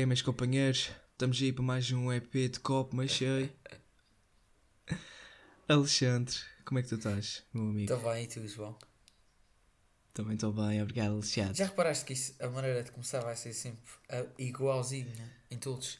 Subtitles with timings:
[0.00, 0.90] é, meus companheiros?
[1.12, 3.52] Estamos aí para mais um EP de copo, mas cheio.
[5.68, 7.92] Alexandre, como é que tu estás, meu amigo?
[7.92, 8.78] Estou bem, e tu, João?
[10.14, 11.54] Também estou bem, obrigado, Alexandre.
[11.54, 15.98] Já reparaste que isso, a maneira de começar vai ser sempre uh, igualzinha em todos?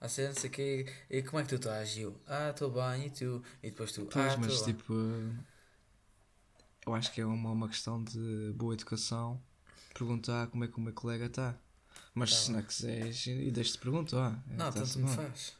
[0.00, 1.96] A não sei que e como é que tu estás?
[1.98, 3.42] E eu, ah, estou bem, e tu?
[3.62, 4.74] E depois tu, Pois, ah, mas estou bem.
[4.74, 4.94] tipo,
[6.86, 9.38] eu acho que é uma, uma questão de boa educação
[9.92, 11.54] perguntar como é que o meu colega está.
[12.14, 14.40] Mas Tá se não quiseres, e deixa-te perguntar.
[14.46, 15.52] Não, tá-se tanto me faz.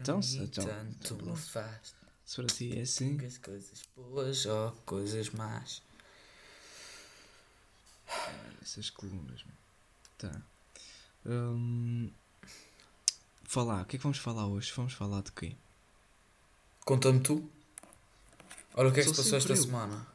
[0.00, 1.94] Então, se, mim, então, tanto me faz.
[2.24, 5.82] se para ti é assim, as coisas boas ou coisas más.
[8.62, 9.58] essas colunas, mano.
[10.18, 10.42] Tá.
[11.26, 12.10] Hum,
[13.44, 14.72] falar, o que é que vamos falar hoje?
[14.74, 15.56] Vamos falar de quê?
[16.84, 17.48] Conta-me tu.
[18.74, 20.06] Olha o que é que se Sou passou esta semana.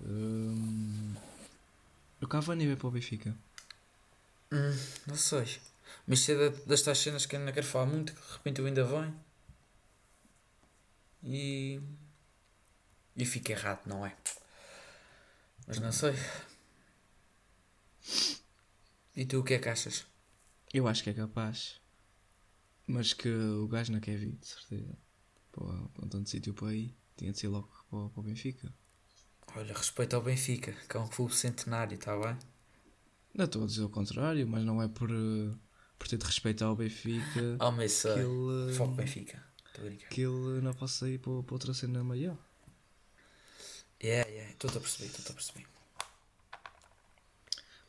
[0.00, 1.14] Hum,
[2.20, 3.36] o Cavani veio para o Benfica.
[4.52, 5.60] Hum, não sei.
[6.06, 8.66] Mas se é tais cenas que eu não quero falar muito, que de repente eu
[8.66, 9.14] ainda venho.
[11.22, 11.80] E.
[13.16, 14.16] E fica errado, não é?
[15.66, 16.14] Mas não sei.
[19.14, 20.06] E tu o que é que achas?
[20.72, 21.80] Eu acho que é capaz.
[22.86, 24.96] Mas que o gajo não quer vir, de certeza.
[25.52, 28.72] Pô, com tanto sítio para ir, tinha de ser logo para, para o Benfica.
[29.56, 32.36] Olha, respeito ao Benfica, que é um clube centenário, está bem?
[33.34, 35.54] Não estou a dizer o contrário, mas não é por, eh,
[35.98, 38.14] por ter de respeitar ao Benfica mas sei.
[38.14, 39.42] que ele, eh, Foco Benfica.
[39.66, 42.36] Estou que ele não possa ir para, para outra cena maior.
[44.00, 45.66] Yeah, yeah, estou-te a perceber, estou-te a perceber.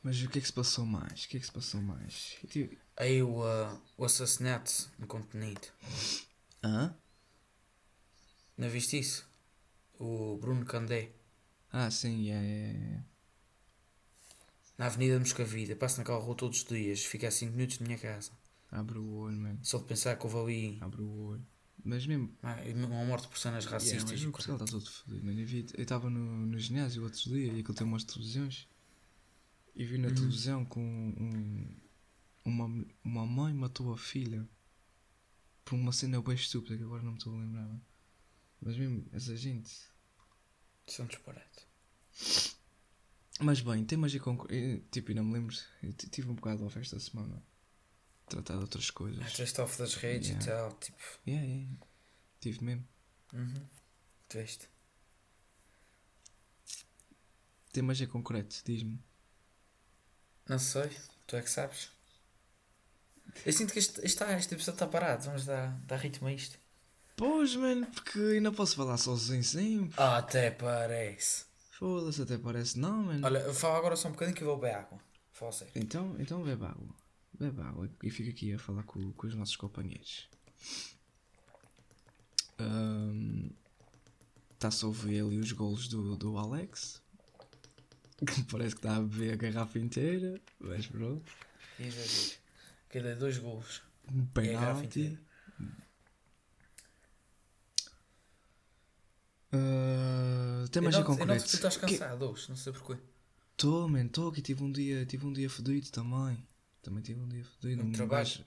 [0.03, 1.25] Mas o que é que se passou mais?
[1.25, 2.37] O que é que se passou mais?
[2.49, 5.71] Tive- Aí o, uh, o assassinato no continente.
[6.63, 6.93] Hã?
[8.57, 9.27] Não viste isso?
[9.99, 11.11] O Bruno Candé.
[11.71, 13.03] Ah, sim, é, é.
[14.77, 17.97] Na Avenida Moscavida, passo naquela rua todos os dias, fica a 5 minutos da minha
[17.97, 18.31] casa.
[18.71, 19.59] Abre o olho, mano.
[19.63, 21.45] Só de pensar que houve ali Abre o olho.
[21.83, 22.33] Mas mesmo.
[22.43, 24.11] ah, uma morte por cenas Yeah, racistas.
[24.11, 25.39] mas e o Portugal está todo fodido, mano.
[25.39, 28.67] Eu vi- eu estava no, no ginásio outro dia e aquilo tem umas televisões.
[29.75, 30.13] E vi na Uhum.
[30.15, 31.75] televisão com um,
[32.45, 34.47] uma, uma mãe matou a filha
[35.65, 37.61] por uma cena bem estúpida que agora não me estou a lembrar.
[37.67, 37.81] mano.
[38.61, 39.71] Mas mesmo, essa gente.
[40.89, 41.67] Isso é um disparate.
[43.39, 44.35] Mas bem, tem magia com.
[44.49, 45.55] eu, Tipo, não me lembro.
[45.81, 47.41] Eu tive um bocado off esta semana.
[48.27, 49.21] Tratar de outras coisas.
[49.25, 50.45] Ah, Traste off das redes e Yeah.
[50.69, 50.97] tal, tipo.
[51.27, 51.77] Yeah, yeah.
[52.41, 52.87] Tive mesmo.
[53.33, 53.67] Uhum.
[54.27, 54.67] Tu viste?
[57.71, 58.99] Tem magia concreto, diz-me.
[60.47, 60.89] Não sei,
[61.27, 61.91] tu é que sabes.
[63.45, 66.57] Eu sinto que este, este, este episódio está parado, vamos dar, dar ritmo a isto.
[67.19, 69.93] Pois, mano, porque eu não posso falar sozinho sempre.
[69.97, 71.43] Ah, até parece.
[71.71, 73.25] Foda-se, até parece não, mano.
[73.25, 74.97] Olha, fala agora só um bocadinho que eu vou beber água.
[75.33, 75.73] Fala sério.
[75.75, 76.95] Então, então bebe água.
[77.37, 80.29] Bebe água e fica aqui a falar com, com os nossos companheiros.
[84.53, 87.01] Está-se a ouvir ali os golos do, do Alex.
[88.25, 90.39] Que parece que está a beber a garrafa inteira.
[90.57, 91.29] Mas pronto.
[91.75, 92.39] Que exagero.
[92.93, 93.81] Dei dois golos.
[94.09, 95.28] Um garrafa penalti.
[99.51, 101.43] Ah, tem mais noto concreto.
[101.43, 103.01] que tu estás Que- cansado hoje, não sei porquê.
[103.57, 106.37] Tô, man, tô que tive um dia, tive um dia fodido também.
[106.81, 107.83] Também tive um dia fodido.
[107.83, 108.25] Um trabalho?
[108.25, 108.45] gajo-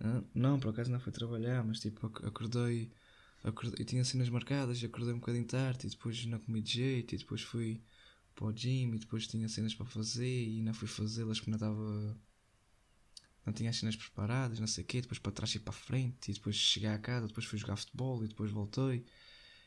[0.00, 2.90] Ah, Não, por acaso não fui trabalhar, mas tipo, ac- acordei,
[3.44, 6.72] acordei eu tinha cenas marcadas, e acordei um bocadinho tarde e depois não comi de
[6.72, 7.80] jeito e depois fui
[8.34, 11.56] para o gym e depois tinha cenas para fazer e não fui fazê-las porque não
[11.56, 12.18] estava.
[13.46, 15.76] Não tinha as cenas preparadas, não sei o quê, depois para trás e para a
[15.76, 19.04] frente, e depois cheguei à casa, depois fui jogar futebol e depois voltei,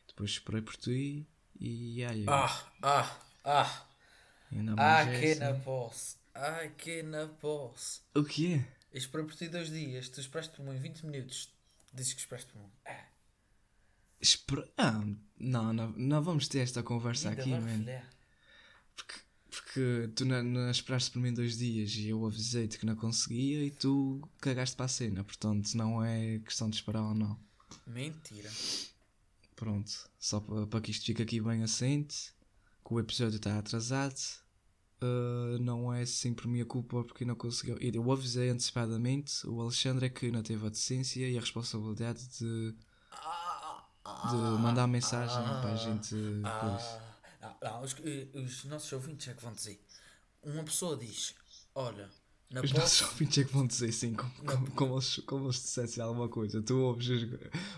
[0.07, 1.27] depois esperei por ti
[1.59, 3.87] e ai, Ah, ah, ah.
[4.77, 5.51] Ah, essa.
[5.51, 6.15] na posse.
[6.33, 8.01] Ah, que na posse.
[8.15, 8.57] O que é?
[8.93, 11.49] Eu esperei por ti dois dias, tu esperaste por mim em 20 minutos.
[11.93, 12.69] Dizes que esperaste por mim.
[12.85, 13.05] Ah,
[14.19, 14.67] Espera...
[14.77, 15.03] Ah,
[15.39, 17.77] não, não, não vamos ter esta conversa ainda aqui, vai man.
[17.79, 18.09] filhar.
[18.95, 19.13] Porque,
[19.51, 23.63] porque tu não, não esperaste por mim dois dias e eu avisei-te que não conseguia
[23.63, 25.23] e tu cagaste para a cena.
[25.23, 27.37] Portanto, não é questão de esperar ou não.
[27.85, 28.49] Mentira.
[29.57, 32.31] Pronto, só para, que isto fique aqui bem assente,
[32.85, 34.15] que o episódio está atrasado.
[35.01, 37.75] ah, não é sempre minha culpa porque não conseguiu.
[37.81, 42.71] Eu avisei antecipadamente, o Alexandre é que não teve a decência e a responsabilidade de,
[44.29, 46.15] de mandar mensagem para a gente.
[46.43, 49.83] Ah, não, não, os, eh, os nossos ouvintes é que vão dizer.
[50.43, 51.33] Uma pessoa diz:
[51.73, 52.11] Olha,
[52.49, 55.55] na Os nossos ouvintes é que vão dizer assim, como, como, como, eles, como eles
[55.55, 56.61] dissessem alguma coisa.
[56.61, 57.07] Tu ouves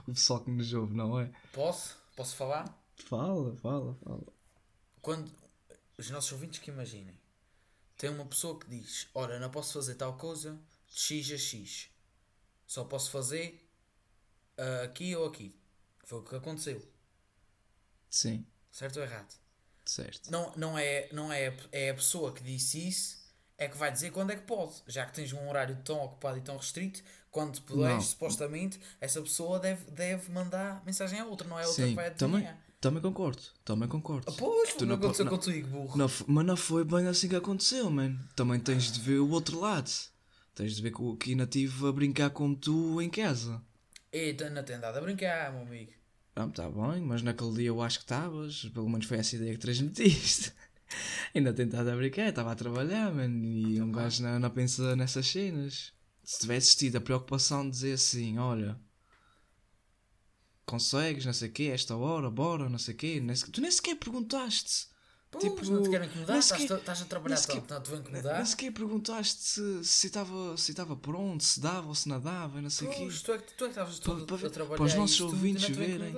[0.08, 1.32] o pessoal que nos ouve, não é?
[1.54, 1.98] Posso?
[2.16, 2.66] Posso falar?
[2.96, 4.24] Fala, fala, fala.
[5.02, 5.32] Quando.
[5.98, 7.20] Os nossos ouvintes que imaginem
[7.98, 10.58] tem uma pessoa que diz: Olha, não posso fazer tal coisa
[10.88, 11.90] de X a X.
[12.66, 13.68] Só posso fazer
[14.58, 15.56] ah, aqui ou aqui.
[16.06, 16.82] Foi o que aconteceu.
[18.10, 19.36] Sim, Certo ou errado?
[19.86, 20.32] certo.
[20.32, 23.19] Não, não, é, não é, é a pessoa que disse isso
[23.60, 24.74] é que vai dizer quando é que pode.
[24.88, 28.02] Já que tens um horário tão ocupado e tão restrito, quando puderes, Não.
[28.02, 31.96] supostamente, essa pessoa deve, deve mandar mensagem a outra, não é a outra Sim, que
[31.96, 32.66] vai também, adivinhar.
[32.82, 33.42] também concordo.
[33.64, 34.26] Também concordo.
[34.28, 35.98] Ah, Pois, Tu não, não aconteceu não- contigo, burro.
[35.98, 38.18] Não mas não foi bem assim que aconteceu, man.
[38.36, 39.92] Também tens de ver o outro lado.
[40.56, 43.62] Tens de ver que o que estive a brincar com tu em casa.
[44.12, 45.92] Eita, não tem dado a brincar, meu amigo.
[46.36, 48.66] Ah, tá bem, mas naquele dia eu acho que estavas.
[48.74, 50.52] Pelo menos foi essa ideia que transmitiste.
[51.36, 53.30] ainda tentado a brincar, estava a trabalhar, man.
[53.46, 55.94] E um gajo não, não pensa nessas cenas.
[56.24, 58.80] Se tivesse tido a preocupação de dizer assim: olha,
[60.66, 63.20] consegues, não sei o quê, esta hora, bora, não sei o quê.
[63.20, 64.88] Nem sequer- tu nem sequer perguntaste.
[65.32, 67.90] Pois, Tipo, não te quero incomodar, estás, sequer- estás a trabalhar sequer- tanto, não te
[67.92, 68.38] vou incomodar.
[68.38, 72.70] Nem sequer perguntaste se se estava se estava pronto, se dava ou se nadava, não
[72.70, 73.08] sei o quê.
[73.24, 74.94] Tu é que tu é que estavas Para- todo para ver- a trabalhar para os
[74.96, 76.18] nossos ouvintes verem.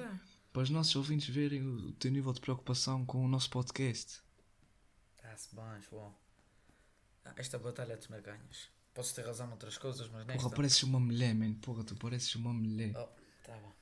[0.53, 4.21] Para os nossos ouvintes verem o teu nível de preocupação com o nosso podcast.
[5.41, 6.13] Está-se bem, João.
[7.25, 8.69] Ah, Esta batalha tu não ganhas.
[8.93, 10.43] Podes ter razão noutras coisas, mas nesta...
[10.43, 11.53] Porra, pareces uma mulher, man.
[11.55, 12.91] Porra, tu pareces uma mulher.
[12.95, 13.07] Oh,
[13.43, 13.73] tá bom.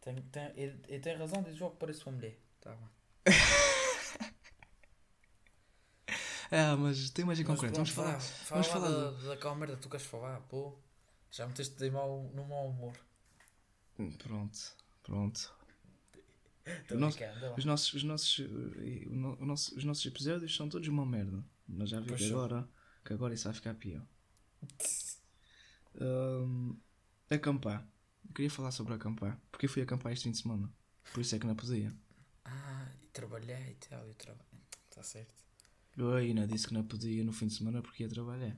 [0.00, 2.38] Tem, tem, ele, ele tem razão, diz João que parece uma mulher.
[2.60, 2.88] Tá bom.
[6.48, 7.74] Ah, mas tem mais em concreto.
[7.74, 8.20] Vamos falar.
[8.20, 10.78] Fala, vamos fala falar da, daquela merda que tu queres falar, pô.
[11.28, 12.96] Já me meteste de mau, no mau humor.
[13.98, 14.56] Hum, Pronto,
[15.02, 15.55] pronto.
[16.88, 16.94] Tô.
[17.56, 21.06] Os nossos, os, nossos, eh, o no- o nosso- os nossos episódios são todos uma
[21.06, 21.44] merda.
[21.68, 22.68] Mas já vi que agora,
[23.04, 24.02] que agora isso vai ficar pior.
[26.00, 26.76] Hum,
[27.30, 27.86] acampar.
[28.28, 29.40] Eu queria falar sobre acampar.
[29.50, 30.70] Porque eu fui acampar este fim de semana.
[31.12, 31.94] Por isso é que não podia.
[32.44, 34.44] Ah, e trabalhei e tal, eu trabalho.
[34.90, 35.34] Está certo.
[35.96, 38.56] Eu ainda disse que não podia no fim de semana porque ia trabalhar.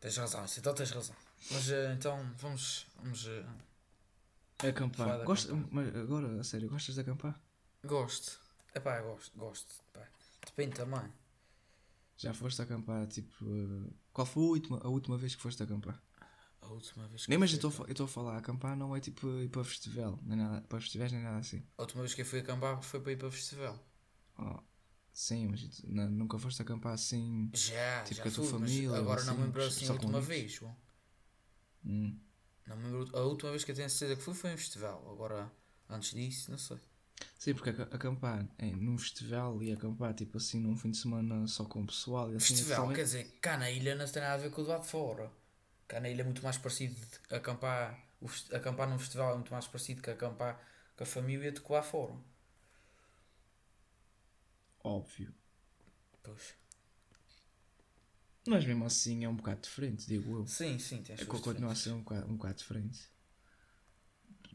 [0.00, 1.16] Tens razão, então tens razão.
[1.50, 2.86] Mas eh, então vamos.
[2.96, 3.26] vamos
[4.62, 5.08] Acampar.
[5.22, 5.68] Acampar.
[5.70, 7.40] mas agora, a sério, gostas de acampar?
[7.84, 8.38] gosto.
[8.74, 9.74] É pá, gosto, gosto.
[9.92, 10.06] Pá.
[10.46, 11.12] Depende também.
[12.16, 13.44] Já foste acampar, tipo.
[13.44, 16.00] eh, qual foi a última, a última vez que foste acampar?
[16.60, 19.48] A última vez que Nem mas eu estou a falar, acampar não é tipo ir
[19.48, 21.62] para festival, nem nada, para festivais nem nada assim.
[21.78, 23.78] A última vez que eu fui acampar foi para ir para festival.
[24.38, 24.58] Oh,
[25.12, 27.50] sim, mas não- nunca foste acampar assim.
[27.54, 29.92] Já, Tipo já com a tua fui, família, agora não assim, me lembro assim a
[29.92, 30.76] última vez, João.
[31.84, 32.20] Hum.
[32.68, 35.10] Não me lembro, a última vez que eu tenho certeza que fui foi em festival.
[35.10, 35.50] Agora,
[35.88, 36.78] antes disso, não sei.
[37.38, 41.46] Sim, porque aca- acampar é, num festival e acampar tipo assim num fim de semana
[41.46, 42.54] só com o pessoal e assim.
[42.54, 44.70] Festival, totalmente- quer dizer, cá na ilha não tem nada a ver com o do
[44.70, 45.30] lado de fora.
[45.88, 46.94] Cá na ilha é muito mais parecido
[47.28, 47.98] de acampar.
[48.20, 50.60] O acampar num festival é muito mais parecido que acampar
[50.96, 52.14] com a família do que lá fora.
[54.82, 55.32] Óbvio.
[56.22, 56.54] Pois.
[58.48, 60.46] Mas mesmo assim é um bocado diferente, digo eu.
[60.46, 63.00] Sim, sim, tem as É, continua a ser um bocado, um bocado diferente.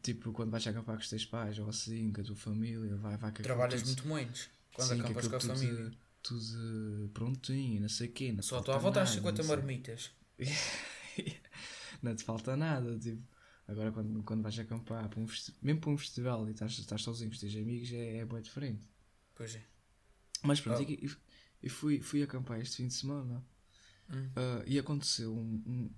[0.01, 3.15] Tipo, quando vais acampar com os teus pais ou assim, com a tua família, vai,
[3.17, 5.91] vai Trabalhas tudo- muito menos quando Sim, acampas com a aquilo família.
[6.21, 8.31] Tudo, tudo prontinho, não sei o quê.
[8.33, 10.11] Não Só a avó traz nada, 50 não sei- marmitas.
[12.01, 13.21] não te falta nada, tipo.
[13.67, 15.25] Agora quando, quando vais acampar, para um
[15.61, 18.41] mesmo para um festival e estás, estás sozinho com os teus amigos, é, é bem
[18.41, 18.81] diferente.
[19.35, 19.63] Pois é.
[20.41, 20.91] Mas pronto, Oh.
[20.91, 21.09] e-
[21.61, 23.41] e fui, fui acampar este fim de semana
[24.13, 24.29] Hum.
[24.35, 25.91] ah, e aconteceu um, um-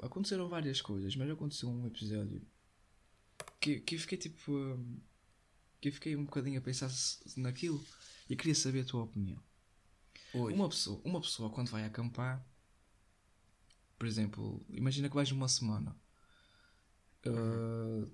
[0.00, 2.42] Aconteceram várias coisas, mas aconteceu um episódio
[3.60, 4.52] que, que eu fiquei tipo.
[4.56, 4.78] ah,
[5.80, 6.90] que eu fiquei um bocadinho a pensar
[7.36, 7.82] naquilo
[8.28, 9.40] e queria saber a tua opinião.
[10.34, 10.52] Oi.
[10.52, 12.44] Uma pessoa, uma pessoa quando vai acampar,
[13.98, 15.96] por exemplo, imagina que vais uma semana
[17.26, 18.10] uh,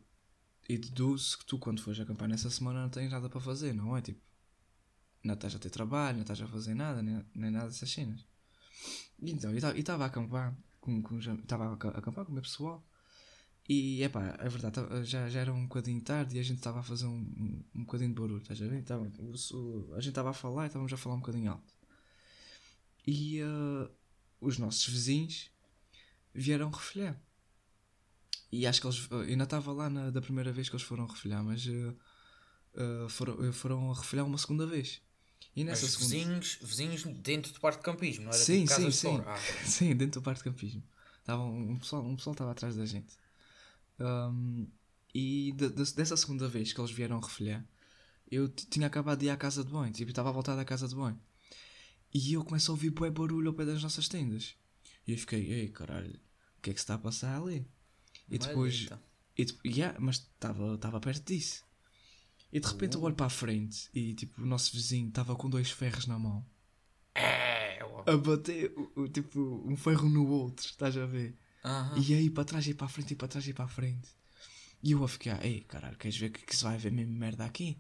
[0.69, 3.97] e deduz que tu quando fores acampar nessa semana não tens nada para fazer, não
[3.97, 4.03] é?
[4.03, 4.21] Tipo,
[5.25, 8.25] não estás a ter trabalho, não estás a fazer nada, nem, nem nada dessas cenas.
[9.23, 12.85] Então, eu estava a acampar com, com estava a aca- acampar com o meu pessoal
[13.69, 16.81] e é pá, é verdade, já, já era um bocadinho tarde e a gente estava
[16.81, 18.83] a fazer um, um, um bocadinho de barulho, estás a ver?
[18.85, 19.05] Tava,
[19.55, 21.75] o- a gente estava a falar e estávamos a falar um bocadinho alto.
[23.07, 23.91] E ah,
[24.41, 25.51] os nossos vizinhos
[26.35, 27.21] vieram refilhar.
[28.51, 29.09] E acho que eles.
[29.11, 31.95] Eu ainda estava lá na, da primeira vez que eles foram refilhar, mas ah,
[32.77, 35.03] ah, foram, foram refilhar uma segunda vez.
[35.55, 36.15] E Mas nessa segunda.
[36.15, 39.25] vizinhos, vizinhos dentro do parque de campismo, não era Sim, tipo casas sim, de sim.
[39.27, 40.83] Ah, Sim, dentro do parque de campismo.
[41.25, 43.15] Tava um, um pessoal um pessoal estava atrás da gente.
[43.99, 44.67] Ahm,
[45.15, 47.65] e de- de- dessa segunda vez que eles vieram refilhar,
[48.31, 49.93] eu tinha acabado de ir à casa de banho.
[49.93, 51.21] Tipo, estava a voltar da casa de banho.
[52.15, 54.55] E eu começo a ouvir bué barulho ao pé das nossas tendas.
[55.07, 56.15] E eu fiquei, ei caralho,
[56.59, 57.67] o que é que se está a passar ali?
[58.31, 58.89] E depois.
[59.37, 61.65] E, yeah, mas estava perto disso.
[62.53, 65.49] E de repente eu olho para a frente e tipo, o nosso vizinho estava com
[65.49, 66.45] dois ferros na mão.
[67.15, 68.75] É, a bater
[69.13, 71.37] tipo um ferro no outro, estás a ver?
[71.65, 71.99] Aham.
[71.99, 74.09] E aí para trás e para a frente e para trás e para a frente.
[74.83, 77.45] E eu a ficar, ei caralho, queres ver que, que se vai ver mesmo merda
[77.45, 77.79] aqui?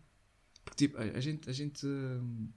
[0.64, 2.48] Porque tipo, a, a gente, a gente hum,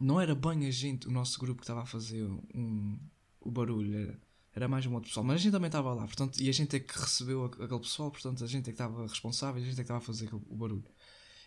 [0.00, 2.24] não era bem a gente, o nosso grupo que estava a fazer
[2.54, 2.98] um,
[3.40, 4.20] o barulho, era,
[4.54, 6.76] era mais um outro pessoal, mas a gente também estava lá, portanto, e a gente
[6.76, 9.76] é que recebeu aquele pessoal, portanto a gente é que estava responsável, a gente é
[9.76, 10.84] que estava a fazer o barulho.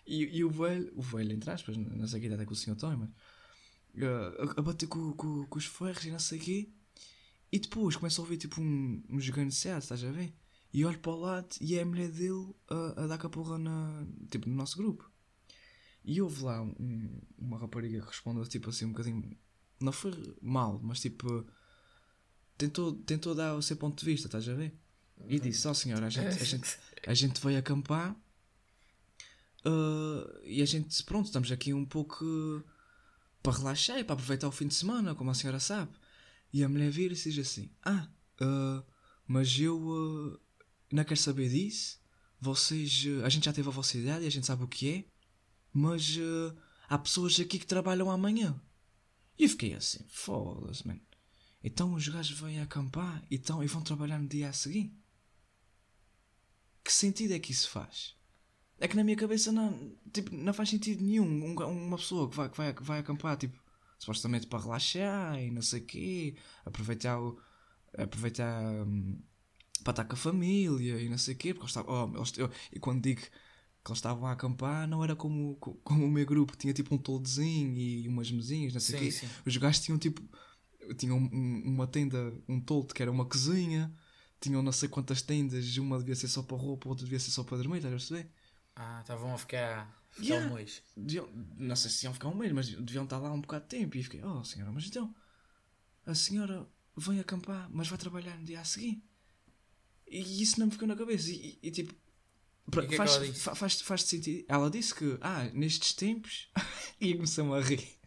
[0.08, 2.56] E, e o velho, o velho entre aspas, não sei que idade é que o
[2.56, 6.40] senhor tem, mas uh, a, a bater com, com, com os ferros e não sei
[6.40, 6.70] o quê.
[7.52, 10.34] E depois começa a ouvir tipo um, um gigante certo, estás a ver?
[10.74, 14.06] E olho para o lado e é a mulher dele a, a dar caporra na,
[14.30, 15.10] tipo, no nosso grupo.
[16.04, 19.38] E houve lá um- uma rapariga que respondeu tipo assim um bocadinho.
[19.80, 20.12] Não foi
[20.42, 21.46] mal, mas tipo.
[22.58, 24.74] Tentou, tentou dar o seu ponto de vista, estás a ver?
[25.28, 28.16] E disse: Ó senhora, a gente, a gente, a gente veio acampar
[29.68, 32.64] ah, e a gente, pronto, estamos aqui um pouco uh,
[33.44, 35.92] para relaxar e para aproveitar o fim de semana, como a senhora sabe.
[36.54, 38.08] E a mulher vira-se e diz assim: Ah,
[38.40, 38.84] ah,
[39.28, 40.40] mas eu ah,
[40.92, 42.00] não quero saber disso.
[42.40, 45.06] Vocês, a gente já teve a vossa idade e a gente sabe o que é,
[45.74, 46.18] mas
[46.88, 48.60] há pessoas aqui que trabalham amanhã.
[49.38, 51.02] E eu fiquei assim: Foda-se, mano.
[51.64, 54.96] Então os gajos vêm acampar e, tão, e vão trabalhar no dia a seguir?
[56.84, 58.17] Que sentido é que isso faz?
[58.80, 61.26] É que na minha cabeça não, tipo, não faz sentido nenhum.
[61.26, 61.56] Um
[61.88, 63.58] uma pessoa que vai, que vai, que vai acampar, tipo,
[63.98, 67.40] supostamente para relaxar e não sei o quê, aproveitar, o,
[67.98, 69.20] aproveitar hum,
[69.84, 72.38] para estar com a família e não sei o quê, porque eles estavam, oh, eles-
[72.38, 73.28] eu- e quando digo que
[73.92, 76.98] eles estavam a acampar, não era como, co- como o meu grupo, tinha tipo um
[76.98, 79.12] toldozinho e umas mesinhas, não sei o quê.
[79.12, 79.28] sim.
[79.46, 80.22] Os gajos tinham tipo,
[80.98, 83.92] tinham um- uma tenda, um toldo que era uma cozinha,
[84.40, 87.44] tinham não sei quantas tendas, uma devia ser só para roupa, outra devia ser só
[87.44, 88.32] para dormir, estás a perceber?
[88.80, 89.86] Ah, estavam a ficar.
[90.12, 90.52] ficar Yeah.
[90.52, 90.82] um mês.
[90.96, 93.70] deviam, não sei se iam ficar um mês, mas deviam estar lá um bocado de
[93.70, 93.98] tempo.
[93.98, 95.14] E fiquei, oh senhora, mas então
[96.06, 99.04] a senhora vem acampar, mas vai trabalhar no dia a seguir.
[100.08, 101.30] E isso não me ficou na cabeça.
[101.32, 101.94] E, e, tipo,
[102.72, 103.40] pra- E é que faz, ela disse?
[103.42, 104.46] fa- faz, faz sentido.
[104.48, 106.50] Ela disse que, ah, nestes tempos,
[107.02, 107.98] e começou-me a rir.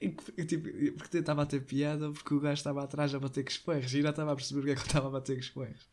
[0.00, 3.50] E, tipo, porque estava a ter piada porque o gajo estava atrás a bater com
[3.50, 5.40] os ferros e já estava a perceber porque é que eu estava a bater com
[5.40, 5.88] os ferros.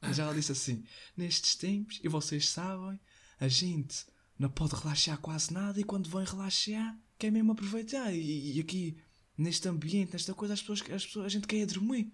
[0.00, 0.84] Mas ela disse assim:
[1.16, 2.98] nestes tempos, e vocês sabem,
[3.38, 4.06] a gente
[4.38, 8.12] não pode relaxar quase nada e quando vem relaxar quer mesmo aproveitar.
[8.12, 8.96] E, e aqui,
[9.36, 12.12] neste ambiente, nesta coisa, as pessoas, as pessoas, a gente quer dormir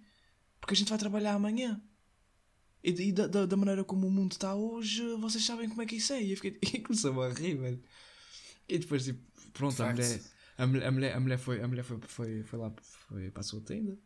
[0.63, 1.81] porque a gente vai trabalhar amanhã.
[2.81, 5.85] E, e da, da, da maneira como o mundo está hoje, vocês sabem como é
[5.85, 6.23] que isso é.
[6.23, 7.83] E eu fiquei, e começou a rir, velho.
[8.67, 9.19] E depois, tipo,
[9.51, 10.21] pronto, a mulher,
[10.57, 12.73] a mulher, a mulher, a mulher, foi, a mulher foi, foi, foi lá
[13.07, 13.99] foi para a sua tenda.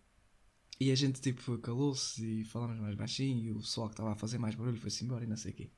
[0.80, 3.44] E a gente, tipo, calou-se e falámos mais baixinho.
[3.46, 5.56] E o pessoal que estava a fazer mais barulho foi-se embora e não sei o
[5.56, 5.72] quê.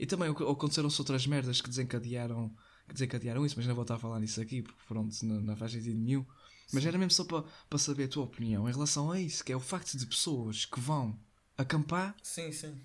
[0.00, 2.48] E também ac- aconteceram-se outras merdas que desencadearam,
[2.88, 5.56] que desencadearam isso, mas não vou estar a falar nisso aqui, porque pronto, não, não
[5.56, 6.24] faz sentido nenhum.
[6.72, 9.52] Mas era mesmo só para para saber a tua opinião em relação a isso, que
[9.52, 11.18] é o facto de pessoas que vão
[11.58, 12.80] acampar Sim, sim.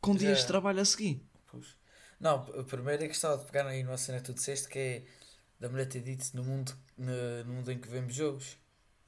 [0.00, 1.26] com Já- dias de trabalho a seguir.
[1.50, 1.76] Pois.
[2.20, 5.04] Não, primeiro é que gostava de pegar aí numa cena que tu disseste que é
[5.60, 8.56] da mulher ter dito no mundo, no, no mundo em que vemos jogos.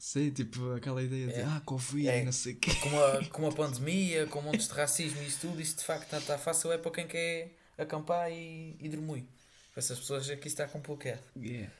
[0.02, 1.44] Sei, tipo, aquela ideia de É.
[1.44, 2.24] ah, Covid, É.
[2.24, 2.70] não sei o quê.
[2.76, 6.04] Com a, com a pandemia, com montes de racismo e isso tudo, isso de facto
[6.04, 9.28] está tá fácil é para quem quer acampar e, e dormir.
[9.74, 11.22] Para essas pessoas aqui está complicado.
[11.36, 11.70] Yeah.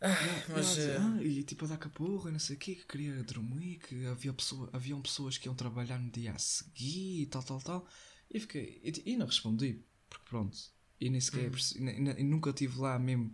[0.00, 0.16] Ah,
[0.48, 2.86] mas dizia, eh, ah, e tipo a dar caporra, e não sei o quê, que
[2.86, 7.26] queria dormir, que havia pessoa, haviam pessoas que iam trabalhar no dia a seguir e
[7.26, 7.86] tal, tal, tal.
[8.32, 10.56] E fiquei, e, e não respondi, porque pronto,
[10.98, 12.14] e nem sequer, Hum.
[12.16, 13.30] e nunca estive lá mesmo,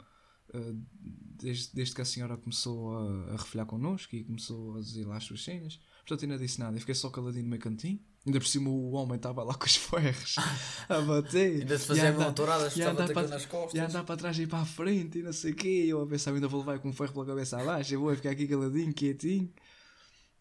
[0.52, 5.16] desde, desde que a senhora começou a, a refilhar connosco e começou a dizer lá
[5.16, 8.00] as suas cenas, portanto ainda disse nada, eu fiquei só caladinho no meu cantinho.
[8.26, 10.34] Ainda por cima o homem estava lá com os ferros
[10.88, 11.60] a bater.
[11.60, 13.80] ainda se e fazia montouradas, e estava a para- nas e costas.
[13.80, 15.84] a andar para trás e para a frente e não sei o quê.
[15.84, 17.94] E eu a pensar, ainda vou levar com um ferro pela cabeça abaixo.
[17.94, 19.52] Eu vou ficar aqui caladinho, quietinho,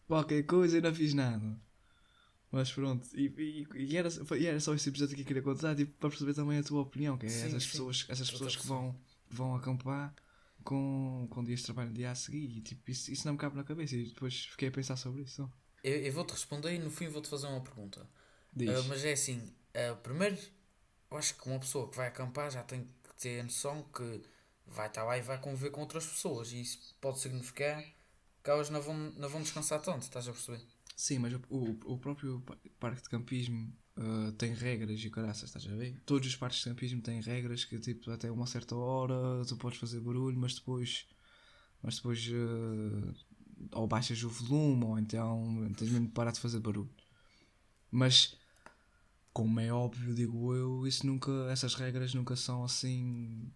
[0.08, 1.56] qualquer coisa e não fiz nada.
[2.50, 5.76] Mas pronto, e, e, e era, e era só esse episódio que eu queria contar
[5.76, 7.16] tipo, para perceber também a tua opinião.
[7.16, 7.70] Que é Sim, essas sim.
[7.70, 8.96] pessoas, essas pessoas que vão,
[9.36, 10.14] vão acampar
[10.64, 12.50] com, com dias de trabalho no dia a seguir.
[12.58, 13.96] E tipo, isso, isso não me cabe na cabeça.
[13.96, 15.50] E depois fiquei a pensar sobre isso.
[15.82, 18.08] Eu, eu vou-te responder e no fim vou-te fazer uma pergunta.
[18.66, 20.36] Ah, mas é assim, ah, primeiro,
[21.10, 24.22] eu acho que uma pessoa que vai acampar já tem que ter a noção que
[24.66, 27.82] vai estar lá e vai conviver com outras pessoas e isso pode significar
[28.44, 30.62] que elas não vão, não vão descansar tanto, estás a perceber?
[30.96, 35.44] Sim, mas o, o, o próprio pa- parque de campismo ah, tem regras e caraças,
[35.50, 35.96] estás a ver?
[36.06, 39.78] Todos os parques de campismo têm regras que tipo até uma certa hora tu podes
[39.78, 41.06] fazer barulho, mas depois
[41.82, 43.14] mas depois ah,
[43.72, 46.90] ou baixas o volume ou então tens mesmo de parar de fazer barulho.
[47.90, 48.36] Mas
[49.32, 53.50] como é óbvio, digo eu, isso nunca, essas regras nunca são assim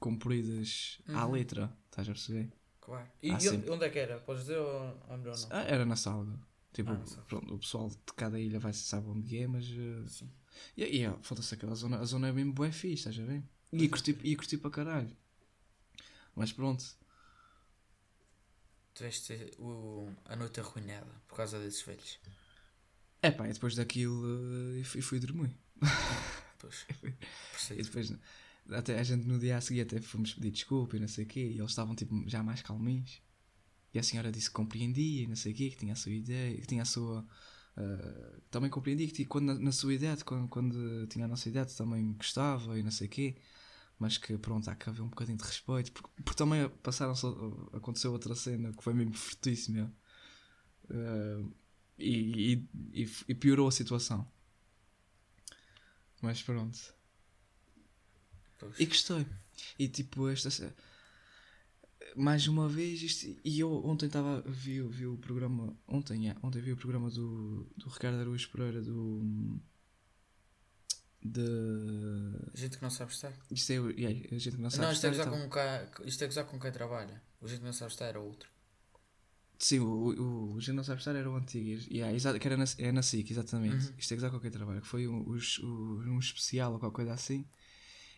[0.00, 1.32] compridas à Uhum.
[1.32, 2.50] letra, estás a perceber?
[2.80, 3.06] Claro.
[3.22, 4.18] E, e onde é que era?
[4.18, 5.48] Podes dizer ou, ou melhor não?
[5.50, 6.38] Ah, era na Salga.
[6.72, 9.66] Tipo, Ah, pronto, o pessoal de cada ilha vai sabe onde é, mas.
[9.66, 10.30] eh, Sim.
[10.76, 13.42] E, e é, foda-se aquela zona, a zona é mesmo bué fixe, estás a ver?
[13.72, 15.16] E curti, e curti para caralho.
[16.34, 16.84] Mas pronto,
[18.94, 22.18] Tiveste o, a noite arruinada por causa desses velhos.
[23.22, 24.24] é pá, e depois daquilo
[24.76, 25.56] eh, e fui, fui dormir.
[26.58, 26.86] Pois.
[27.70, 28.12] E depois,
[28.70, 31.28] até a gente no dia a seguir até fomos pedir desculpa e não sei o
[31.28, 33.20] quê, e eles estavam tipo já mais calminhos.
[33.94, 36.12] E a senhora disse que compreendia e não sei o quê, que tinha a sua
[36.12, 37.26] ideia, que tinha a sua.
[37.76, 41.74] ah, também compreendia que quando na, na sua idade, quando, quando tinha a nossa idade,
[41.76, 43.36] também gostava e não sei o quê.
[43.98, 47.14] Mas que pronto, há que haver um bocadinho de respeito, porque, porque também passaram
[47.72, 49.92] aconteceu outra cena que foi mesmo fortíssima
[50.90, 51.44] ah,
[51.98, 54.26] e, e, e, e piorou a situação.
[56.20, 56.78] Mas pronto.
[58.58, 58.78] Pois.
[58.78, 59.26] E gostei.
[59.78, 60.74] E tipo, esta.
[62.16, 64.42] Mais uma vez, isto, e eu ontem estava.
[64.42, 65.76] Vi, vi o programa.
[65.86, 69.60] Ontem, é, ontem vi o programa do, do Ricardo Araújo Pereira do.
[71.24, 71.40] De.
[72.54, 73.32] Gente que não sabe estar.
[73.50, 73.76] Isto é.
[73.76, 75.48] é, a gente que não sabe não, isto é, estar, então.
[75.48, 77.22] com quem, isto é gozar com quem trabalha.
[77.40, 78.50] O gente que não sabe estar era outro.
[79.62, 81.80] Sim, o, o, o Gente Não Sabe Estar era o antigo.
[81.88, 83.86] Exa- que era na, é na SIC, exatamente.
[83.86, 83.94] Uhum.
[83.96, 84.80] Isto é que qualquer trabalho.
[84.80, 87.46] Que foi um, o- um especial ou qualquer coisa assim.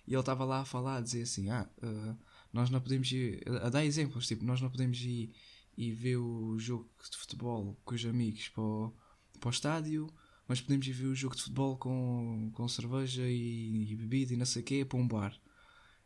[0.06, 2.16] E ele estava lá a falar, a dizer assim: Ah, ah,
[2.54, 3.42] nós não podemos ir.
[3.62, 5.34] A, dar exemplos, tipo, nós não podemos ir
[5.76, 8.94] e ver o jogo de futebol com os amigos para o,
[9.40, 10.08] para o estádio,
[10.46, 14.36] mas podemos ir ver o jogo de futebol com, com cerveja e, e bebida e
[14.36, 15.36] não sei o quê para um bar.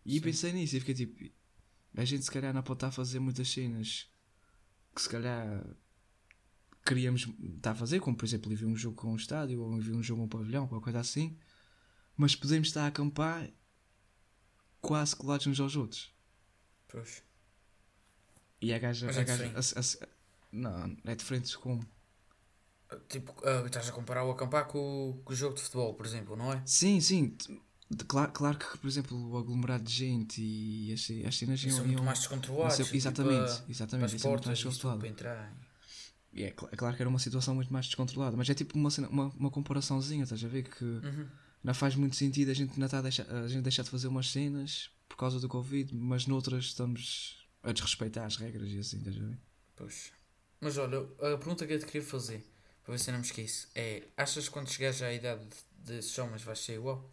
[0.07, 0.21] E Sim.
[0.23, 1.31] pensei nisso e fiquei tipo:
[1.95, 4.11] a gente se calhar não pode estar a fazer muitas cenas
[4.95, 5.65] que se calhar
[6.83, 9.77] queríamos estar a fazer, como por exemplo ir ver um jogo com um estádio ou
[9.77, 11.37] ir ver um jogo com um pavilhão, qualquer coisa assim,
[12.17, 13.51] mas podemos estar a acampar
[14.81, 16.18] quase colados uns aos outros.
[16.89, 17.23] Pois.
[18.61, 19.07] E a gaja.
[19.07, 19.79] Mas a é gaja diferente.
[19.79, 20.09] a- a-
[20.53, 21.85] não, é diferente como.
[23.09, 26.07] Tipo, ah, estás a comparar o acampar com, o- com o jogo de futebol, por
[26.07, 26.63] exemplo, não é?
[26.65, 27.37] Sim, sim.
[28.07, 31.79] Claro, claro que, por exemplo, o aglomerado de gente e as, as cenas é iam.
[31.79, 32.75] muito iam- mais descontrolado.
[32.75, 34.07] iam ser- exatamente, Tipo, exatamente.
[34.07, 35.01] as Isso é muito mais portas, isso tudo controlado.
[35.01, 35.57] para entrar.
[36.33, 38.77] E é, cl- é claro que era uma situação muito mais descontrolada, mas é tipo
[38.79, 40.65] uma, cena- uma, uma comparaçãozinha, estás a ver?
[40.65, 41.27] Que Uhum.
[41.65, 44.09] não faz muito sentido a gente, ainda tá a, deixar, a gente deixar de fazer
[44.09, 48.99] umas cenas por causa do Covid, mas noutras estamos a desrespeitar as regras e assim,
[48.99, 49.39] estás a ver?
[49.77, 50.13] Pois.
[50.61, 52.45] Mas olha, a pergunta que eu te queria fazer,
[52.83, 55.47] para ver se não me esqueço, é: achas que quando chegares à idade
[55.79, 57.11] desses homens vais ser igual?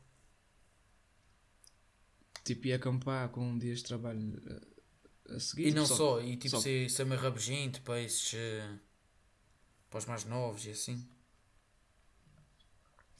[2.43, 4.41] Tipo, ir acampar com um dia de trabalho
[5.29, 5.67] a, a seguir.
[5.69, 8.33] E não só, e tipo só- ser, ser meio rabugento para esses.
[8.35, 8.77] eh,
[9.89, 11.07] para os mais novos e assim.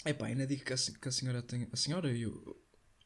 [0.05, 1.67] Epá, ainda digo que a, que a senhora tem.
[1.71, 2.55] A senhora e o.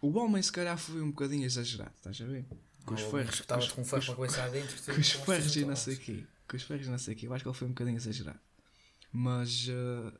[0.01, 2.45] O homem, se calhar, foi um bocadinho exagerado, estás a ver?
[2.85, 3.39] Com os ferros.
[3.39, 4.83] Estava com um ferro para a cabeça adentro.
[4.93, 6.23] com os ferros e não sei o quê.
[6.47, 7.27] Com os ferros e não sei o quê.
[7.27, 8.39] Eu acho que ele foi um bocadinho exagerado.
[9.11, 9.67] Mas.
[9.69, 10.13] eh,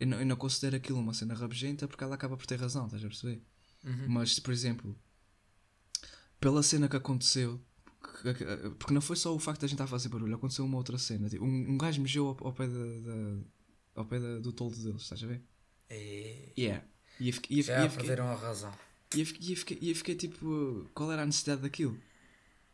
[0.00, 2.86] eu, não, eu não considero aquilo uma cena rabugenta porque ela acaba por ter razão,
[2.86, 3.42] estás a perceber?
[3.84, 4.06] Uhum.
[4.08, 4.96] Mas, por exemplo,
[6.40, 7.60] pela cena que aconteceu,
[8.36, 10.64] que- porque não foi só o facto de a gente estar a fazer barulho, aconteceu
[10.64, 11.28] uma outra cena.
[11.28, 13.38] Tipo, um, um gajo mexeu ao, ao pé, da-
[13.94, 15.42] ao pé do toldo deles, estás a ver?
[15.90, 16.52] E...
[16.58, 16.84] Yeah.
[17.20, 18.72] E eu fiquei, eu- Já eu perderam a razão.
[19.14, 21.98] E eu fiquei, e eu fiquei, e eu fiquei tipo, qual era a necessidade daquilo?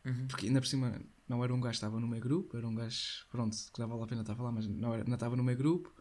[0.05, 0.27] Uhum.
[0.27, 2.75] Porque ainda por cima não era um gajo que estava no meio grupo, era um
[2.75, 5.45] gajo, pronto, que vale a pena estar a falar, mas não, era, não estava no
[5.45, 5.93] meio grupo,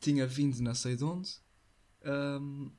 [0.00, 1.30] tinha vindo não sei de onde,
[2.04, 2.70] ahm,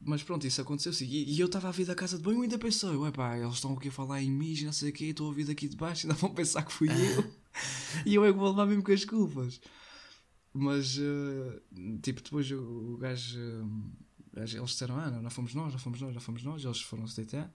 [0.00, 0.92] mas pronto, isso aconteceu.
[1.06, 3.36] E, e eu estava a vir da casa de banho e ainda pensei, ué pá,
[3.38, 5.68] eles estão aqui a falar em mim, não sei o quê, estou a ouvir daqui
[5.68, 7.32] de baixo, ainda vão pensar que fui eu,
[8.04, 9.60] e eu é que vou levar mesmo com as culpas.
[10.52, 11.60] Mas, eh,
[12.02, 13.62] tipo, depois o, o gajo, eh,
[14.34, 17.06] eles disseram, ah, não, não fomos nós, não fomos nós, não fomos nós, eles foram
[17.06, 17.52] se deitar.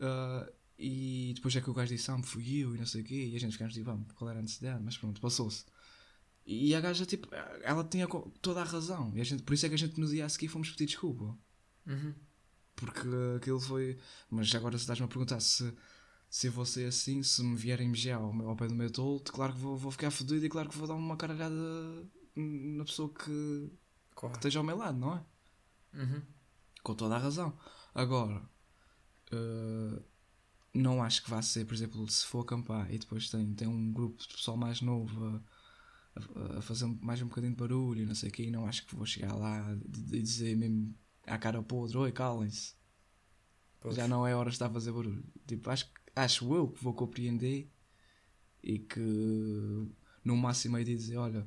[0.00, 3.04] Ah, e depois é que o gajo disse, ah, fui eu e não sei o
[3.04, 4.82] quê, e a gente ficamos tipo, vamos, qual era a necessidade?
[4.82, 5.64] Mas pronto, passou-se.
[6.44, 7.28] E a gaja, tipo,
[7.62, 8.06] ela tinha
[8.40, 10.28] toda a razão, e a gente, por isso é que a gente no dia a
[10.28, 11.38] seguir fomos pedir desculpa.
[11.86, 12.14] Uhum.
[12.74, 13.96] Porque aquilo foi.
[14.28, 15.72] Mas agora se estás-me a perguntar se,
[16.28, 19.20] se eu vou ser assim, se me vierem mijar ao, ao pé do meu tolo,
[19.20, 21.54] claro que vou, vou ficar fodido e claro que vou dar uma caralhada
[22.34, 24.34] na pessoa que, que Claro.
[24.34, 25.24] esteja ao meu lado, não é?
[25.94, 26.22] Uhum.
[26.82, 27.56] Com toda a razão.
[27.94, 28.42] Agora,
[29.32, 30.02] eh,
[30.74, 33.92] não acho que vá ser, por exemplo, se for acampar e depois tem, tem um
[33.92, 35.42] grupo de pessoal mais novo a,
[36.16, 38.86] a- a fazer mais um bocadinho de barulho não sei o quê, e não acho
[38.86, 39.72] que vou chegar lá
[40.12, 40.94] e dizer mesmo
[41.26, 42.74] à cara podre, oi, calem-se.
[43.90, 45.24] Já não é hora de estar a fazer barulho.
[45.46, 47.70] Tipo, acho, acho eu que vou compreender
[48.62, 49.00] e que
[50.24, 51.46] no máximo aí dizer, olha,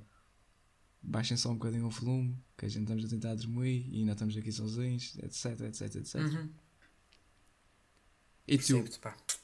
[1.06, 4.14] baixem só um bocadinho o volume, que a gente estamos a tentar dormir e ainda
[4.14, 6.16] estamos aqui sozinhos, etc, etc, etc.
[6.16, 6.50] Uhum.
[8.48, 8.84] E tu?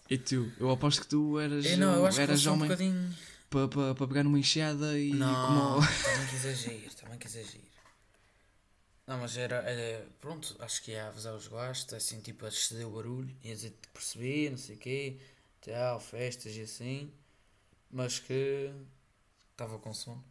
[0.10, 0.52] E tu?
[0.60, 2.70] Eu aposto que tu eras, Eu não, eu acho que eras eles são um homem
[2.70, 3.16] bocadinho.
[3.50, 5.88] para pa, pa pegar numa enxada e Não, como.
[6.04, 7.72] também que exagero, também que exagero.
[9.08, 10.08] Não, mas era, era.
[10.20, 13.72] Pronto, acho que ia avisar os gastos, assim, tipo, a exceder o barulho, ia dizer
[13.82, 15.20] que percebi, não sei o quê,
[15.62, 17.12] tal, festas e assim,
[17.90, 18.72] mas que.
[19.52, 20.24] estava com sono.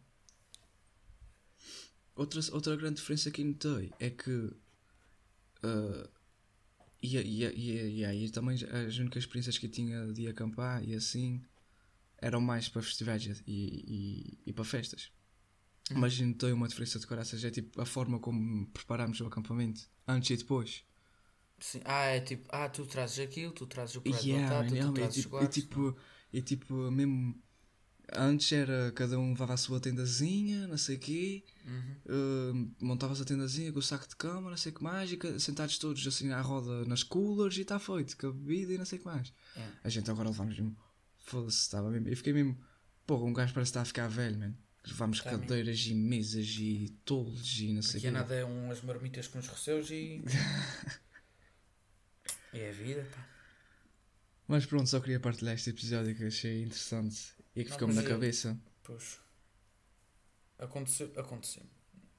[2.21, 4.35] Outra, outra grande diferença que notei é que.
[5.63, 6.09] ah,
[7.01, 8.55] e, e, e, e, e também
[8.87, 11.41] as únicas experiências que eu tinha de acampar e assim
[12.19, 15.11] eram mais para festivais e, e, e para festas.
[15.95, 19.89] Mas eu notei uma diferença de caraças, é tipo a forma como preparámos o acampamento,
[20.07, 20.83] antes e depois.
[21.59, 21.81] Sim.
[21.85, 24.77] Ah, é tipo, ah, tu trazes aquilo, tu trazes o prato Yeah, de batata, man,
[24.77, 25.47] tu yeah, trazes e, os tipo, e, guardas.
[25.47, 25.95] tipo,
[26.33, 27.35] e tipo, mesmo
[28.13, 31.95] antes era cada um levava a sua tendazinha, não sei o quê, Uhum.
[32.05, 35.39] uh, montavas a tendazinha com o saco de cama, não sei o que mais, e
[35.39, 38.85] sentados todos assim à roda nas coolers e está feito, com a bebida e não
[38.85, 39.31] sei o que mais.
[39.55, 39.77] Yeah.
[39.83, 40.75] A gente agora levamos mesmo,
[41.19, 42.57] foda-se, estava mesmo, eu fiquei mesmo,
[43.05, 44.53] porra, um gajo parece que está a ficar velho, man.
[44.85, 48.11] Levamos Tá cadeiras e mesas e tolos e não sei o é quê.
[48.11, 50.23] nada é umas marmitas com os receus e.
[52.53, 53.27] e é a vida, pá.
[54.47, 57.15] Mas pronto, só queria partilhar este episódio que achei interessante
[57.55, 58.57] e que Não, ficou-me na cabeça.
[58.83, 59.19] Pois.
[60.57, 61.63] Aconteceu, aconteceu.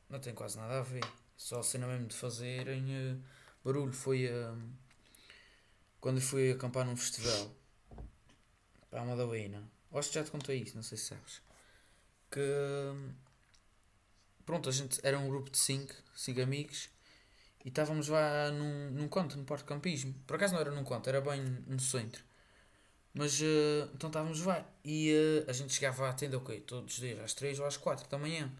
[0.09, 1.05] Não tem quase nada a ver.
[1.37, 3.16] Só a cena mesmo de fazerem eh,
[3.64, 3.92] barulho.
[3.92, 4.55] Foi eh,
[6.01, 7.55] quando fui acampar num festival
[8.90, 9.62] para a Madalena.
[9.92, 11.42] Acho que já te contei isso, não sei se sabes.
[12.31, 12.40] Que
[14.45, 16.90] pronto, a gente era um grupo de 5, 5 amigos
[17.64, 20.14] e estávamos lá num, num canto, no parque de campismo.
[20.27, 22.25] Por acaso não era num canto, era bem no centro.
[23.14, 27.01] Mas eh, então estávamos lá e eh, a gente chegava à tenda, ok, todos os
[27.01, 28.51] dias às 3 ou às 4 da manhã.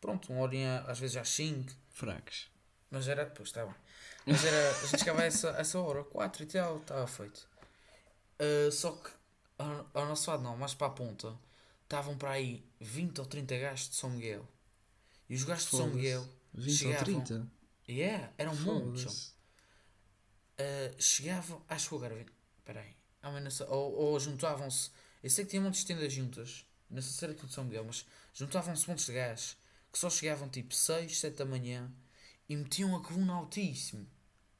[0.00, 2.48] Pronto, uma horinha às vezes às 5, Fracos.
[2.90, 3.74] mas era, pois está bem.
[4.26, 7.46] Mas era, a gente chegava a essa, essa hora, 4 e tal, estava feito.
[8.38, 9.10] Eh, só que
[9.58, 11.36] ao, ao nosso lado não, mais para a ponta,
[11.84, 14.48] estavam para aí 20 ou 30 gajos de São Miguel.
[15.28, 15.86] E os gajos de São.
[15.88, 17.46] Miguel, 20 chegavam- ou 30?
[17.88, 19.34] yeah, eram muitos.
[20.58, 22.26] Uh, chegavam, acho que agora,
[22.58, 22.94] espera aí,
[23.68, 24.90] ou, ou juntavam-se,
[25.22, 28.88] eu sei que tinha montes de tendas juntas, nessa série tudo São Miguel, mas juntavam-se
[28.88, 29.56] montes de gajos
[29.92, 31.90] que só chegavam tipo 6, 7 da manhã
[32.48, 34.06] e metiam a coluna altíssimo,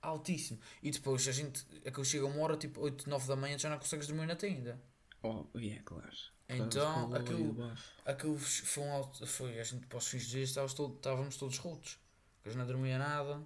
[0.03, 3.71] altíssimo, e depois a gente, aquilo chega uma hora, tipo 8, 9 da manhã, já
[3.71, 4.81] não consegues dormir na tenda.
[5.23, 6.09] Oh, yeah, claro.
[6.49, 7.73] Então, aquilo-.
[8.05, 11.37] Aquilo foi, um alto, foi a gente para os fins de dia estávamos, todo, estávamos
[11.37, 11.99] todos rotos,
[12.45, 13.41] a gente não dormia nada,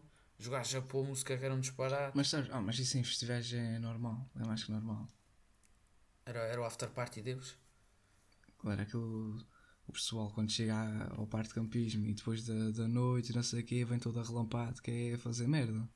[0.77, 3.79] a pôr música que era um disparate, Mas sabes, ah, mas isso em festivais é
[3.79, 5.09] normal, é mais que normal.
[6.27, 7.57] era, era o after party deles.
[8.59, 9.47] Claro, aquilo.
[9.87, 10.75] O pessoal quando chega
[11.17, 13.99] ao parque de campismo e depois da, da noite e não sei o quê, vem
[13.99, 15.87] todo arrelampado que é fazer merda.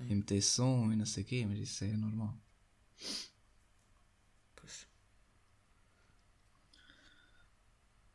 [0.00, 2.36] E meter som e não sei o quê, mas isso é normal.
[4.56, 4.86] Pois.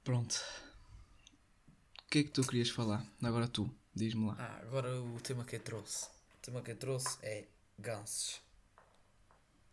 [0.04, 0.36] Pronto.
[2.06, 3.04] O que é que tu querias falar?
[3.22, 4.36] Agora tu, diz-me lá.
[4.40, 6.08] Ah, agora o tema que eu trouxe.
[6.08, 7.46] O tema que eu trouxe é
[7.78, 8.42] gansos.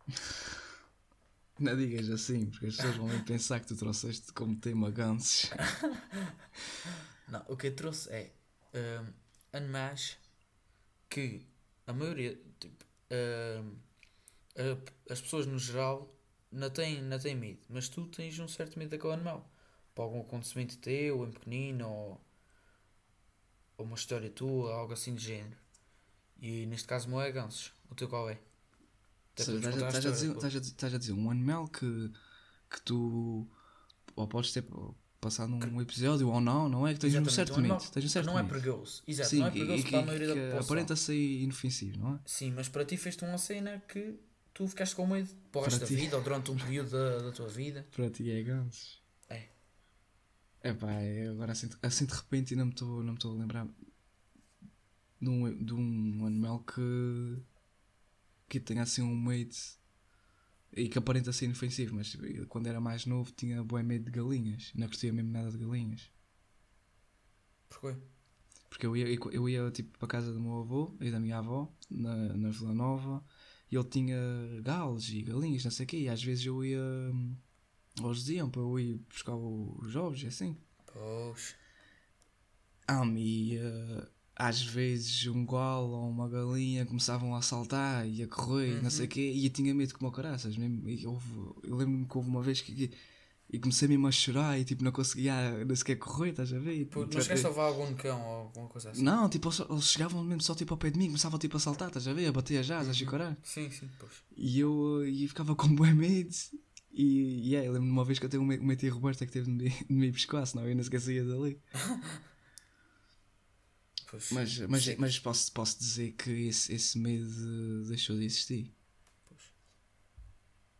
[1.59, 5.51] Não digas assim, porque as pessoas vão pensar que tu trouxeste como tema gansos.
[7.27, 8.31] Não, o que eu trouxe é
[8.73, 9.13] hum,
[9.53, 10.17] animais
[11.09, 11.45] que
[11.87, 13.75] a maioria, tipo, hum,
[14.55, 16.13] a- as pessoas no geral
[16.51, 19.49] não têm, não têm medo, mas tu tens um certo medo daquele animal.
[19.93, 22.21] Para algum acontecimento teu, em pequenino, ou,
[23.81, 25.57] ou uma história tua, algo assim de género.
[26.39, 27.73] E neste caso o meu é gansos.
[27.89, 28.39] O teu qual é?
[29.35, 32.11] Estás a, dizer, a um animal que,
[32.69, 33.47] que tu
[34.15, 34.65] ou podes ter
[35.19, 36.93] passado num episódio ou não, não é?
[36.93, 37.77] Que tens um certo um.
[37.77, 39.03] Tens um certo não é perigoso.
[39.07, 40.59] Exato, Sim, não é perigoso para a maioria da população.
[40.59, 42.19] aparenta ser inofensivo, não é?
[42.25, 44.19] Sim, mas para ti fez-te uma cena que
[44.53, 47.31] tu ficaste com medo para o resto da vida ou durante um período da, da
[47.31, 47.87] tua vida.
[47.91, 49.00] Para ti é gansos.
[50.63, 50.73] É.
[50.73, 53.67] Pá, eu agora assim, assim de repente ainda me estou não me estou a lembrar
[55.21, 57.41] de um, de um animal que
[58.49, 59.55] que tenha assim um medo
[60.73, 62.17] e que aparenta ser inofensivo, mas
[62.49, 66.09] quando era mais novo tinha bom medo de galinhas, não curtia mesmo nada de galinhas.
[67.69, 67.97] Porquê?
[68.69, 71.37] Porque eu ia, eu ia tipo para a casa do meu avô e da minha
[71.39, 73.23] avó, na, na Vila Nova,
[73.69, 74.17] e ele tinha
[74.61, 76.79] galos e galinhas, não sei o quê, e às vezes eu ia.
[77.99, 80.55] Eles diziam para eu ir buscar os ovos e assim.
[80.91, 81.55] Pois.
[82.87, 88.27] Ah, e eh, às vezes um galo ou uma galinha começavam a saltar e a
[88.27, 90.57] correr e não sei o quê, e eu tinha medo como o caraças.
[90.57, 92.91] Mesmo, e houve- eu lembro-me que houve uma vez que, que
[93.53, 96.85] E comecei mesmo a chorar e tipo não conseguia nem sequer correr, estás a ver?
[96.85, 99.03] Pô, tipo, Não chegaste a levar algum cão ou alguma coisa assim?
[99.03, 101.89] Não, tipo, eles, chegavam mesmo só tipo ao pé de mim, começavam tipo a saltar,
[101.89, 102.27] estás a ver?
[102.27, 103.37] A bater a jazz, a chicorar.
[103.43, 104.13] Sim, sim, pois.
[104.37, 106.33] E eu, e ficava com bué medo.
[106.93, 109.45] E, é, eu lembro de uma vez que até uma, uma tia Roberta que teve
[109.45, 111.59] de me, de me pescoar, senão eu não esquecia dali.
[114.09, 118.71] pois Mas, mas, que- mas posso, posso dizer que esse, esse medo deixou de existir.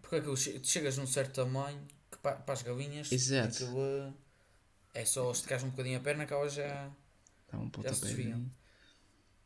[0.01, 3.63] Porque aquilo che- tu chegas num certo tamanho que pa- para as galinhas Exato.
[3.63, 4.13] aquilo, eh,
[4.93, 6.91] é só esticares um bocadinho a perna que elas já.
[7.51, 7.95] Dá um se pontapé.
[8.07, 8.51] desviam.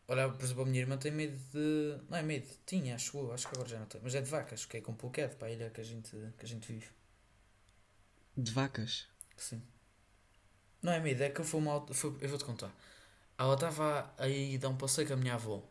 [0.08, 2.00] Olha, por exemplo, a minha irmã tem medo de.
[2.10, 4.02] Não é medo, tinha, acho eu, acho que agora já não tem.
[4.04, 6.48] Mas é de vacas, que é complicado para a ilha que a gente, que a
[6.48, 6.88] gente vive.
[8.38, 9.10] De vacas.
[9.38, 9.62] Sim.
[10.82, 11.74] Não é medo, é que foi uma.
[11.74, 12.72] al- Foi, eu vou-te contar.
[13.38, 15.64] Ela estava aí a dar um passeio com a minha avó.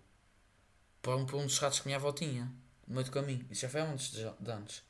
[1.02, 2.44] Para um, para um dos ratos que a minha avó tinha.
[2.86, 3.46] No meio do caminho.
[3.50, 4.82] Isso já foi há muitos de de anos.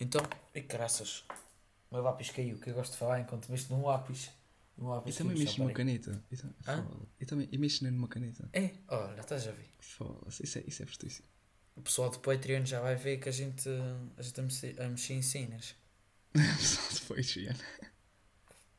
[0.00, 0.22] Então.
[0.54, 1.24] E caraças.
[1.90, 4.30] O meu lápis caiu, que eu gosto de falar enquanto mexo num lápis.
[4.78, 6.24] E o meu E também só numa caneta.
[6.30, 6.82] E, tam- Hã?
[6.84, 7.06] foda.
[7.20, 8.48] e também e mexo numa caneta.
[8.52, 9.68] É, olha, estás a ver.
[9.80, 11.26] Foda-se, isso é, isso é fortíssimo.
[11.76, 13.68] O pessoal do Patreon já vai ver que a gente,
[14.16, 15.74] a gente a mexer, a mexer em cenas.
[16.60, 17.54] Só depois, Ian.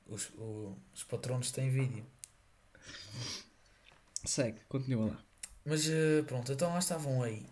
[0.07, 2.05] Os, o- os patronos têm vídeo.
[4.25, 5.23] Segue, continua lá.
[5.65, 7.45] Mas eh, pronto, então lá estavam aí.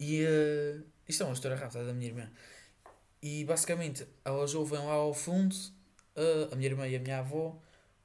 [0.00, 2.30] E eh, isto é uma história rápida da minha irmã.
[3.22, 5.54] E basicamente elas ouvem lá ao fundo,
[6.16, 7.60] eh, a minha irmã e a minha avó,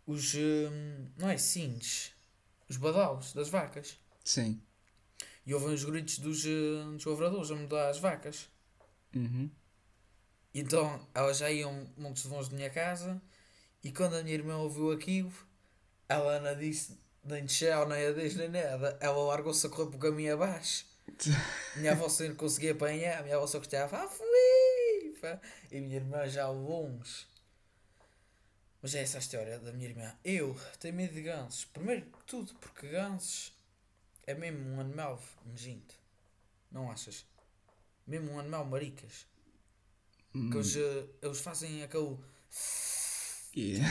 [0.05, 0.35] os.
[0.35, 0.69] eh,
[1.17, 2.11] não é cintos,
[2.69, 3.97] os badaus das vacas.
[4.23, 4.61] Sim.
[5.45, 8.49] E ouvem os gritos dos, eh, dos lavradores a mudar as vacas.
[9.15, 9.49] Uhum.
[10.53, 13.21] Então elas já iam montes de longe da minha casa.
[13.83, 15.33] E quando a minha irmã ouviu aquilo,
[16.07, 18.97] ela não disse nem tchau, nem adeus, nem nada.
[19.01, 20.85] Ela largou-se a correr pelo caminho abaixo.
[21.75, 24.23] Minha avó sem não conseguia apanhar, minha avó só gostava, ah, fui!
[25.71, 27.25] E minha irmã já longe.
[28.83, 30.13] Mas é essa a história da minha irmã.
[30.23, 31.65] Eu tenho medo de gansos.
[31.65, 33.53] Primeiro que tudo, porque gansos
[34.27, 35.95] é mesmo um animal nojento.
[36.71, 37.25] Não achas?
[38.05, 39.25] Mesmo um animal maricas.
[40.35, 42.17] Hum, Que eles, eh, eles fazem aquele.
[43.55, 43.87] yeah.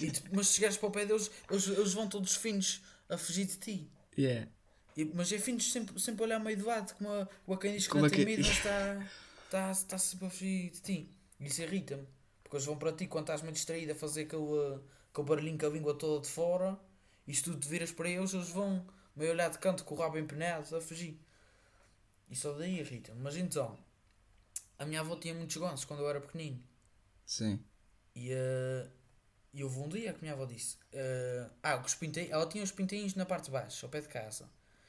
[0.00, 3.16] E tu- mas se chegares para o pé deles, eles, eles vão todos finos a
[3.16, 3.90] fugir de ti.
[4.18, 4.50] Yeah.
[4.96, 7.60] E- mas é finos sempre, sempre a olhar meio de lado, como a, como a
[7.60, 9.06] quem diz que Como não a tem medo, mas está,
[9.44, 11.10] está, está sempre a fugir de ti.
[11.38, 12.06] E isso irrita-me.
[12.54, 15.66] Eles vão para ti quando estás meio distraído a fazer aquele, uh, aquele barulhinho com
[15.66, 16.78] a língua toda de fora.
[17.26, 18.86] E se tu te viras para eles, eles vão
[19.16, 21.18] meio olhar de canto com o rabo empenado a fugir.
[22.30, 23.20] E só daí irrita-me.
[23.20, 23.76] Mas então,
[24.78, 26.62] a minha avó tinha muitos gansos quando eu era pequenino.
[27.24, 27.60] Sim.
[28.14, 28.86] E, eh,
[29.52, 32.46] e houve um dia que a minha avó disse: eh, Ah, que os pintainhos, ela
[32.46, 34.48] tinha os pintainhos na parte de baixo, ao pé de casa.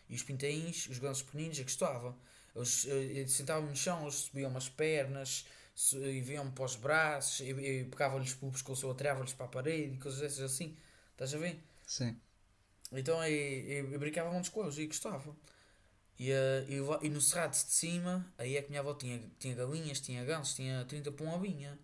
[0.09, 2.15] E os pintainhos, os gansos pequeninos, eu gostava.
[2.55, 5.45] Eles eh, sentavam no chão, eles subiam umas pernas,
[5.93, 9.95] e vinham para os braços, e, e pegava-lhes pelo pescoço, eu atirava-lhes para a parede
[9.95, 10.75] e coisas dessas assim.
[11.11, 11.61] Estás a ver?
[11.85, 12.19] Sim.
[12.91, 15.35] Então eu, eu, eu brincava muitos com eles e gostava.
[16.17, 16.65] E, eh,
[17.01, 20.55] e, no cerrado de cima, aí é que minha avó tinha, tinha galinhas, tinha gansos,
[20.55, 21.77] tinha 30 para uma vinha.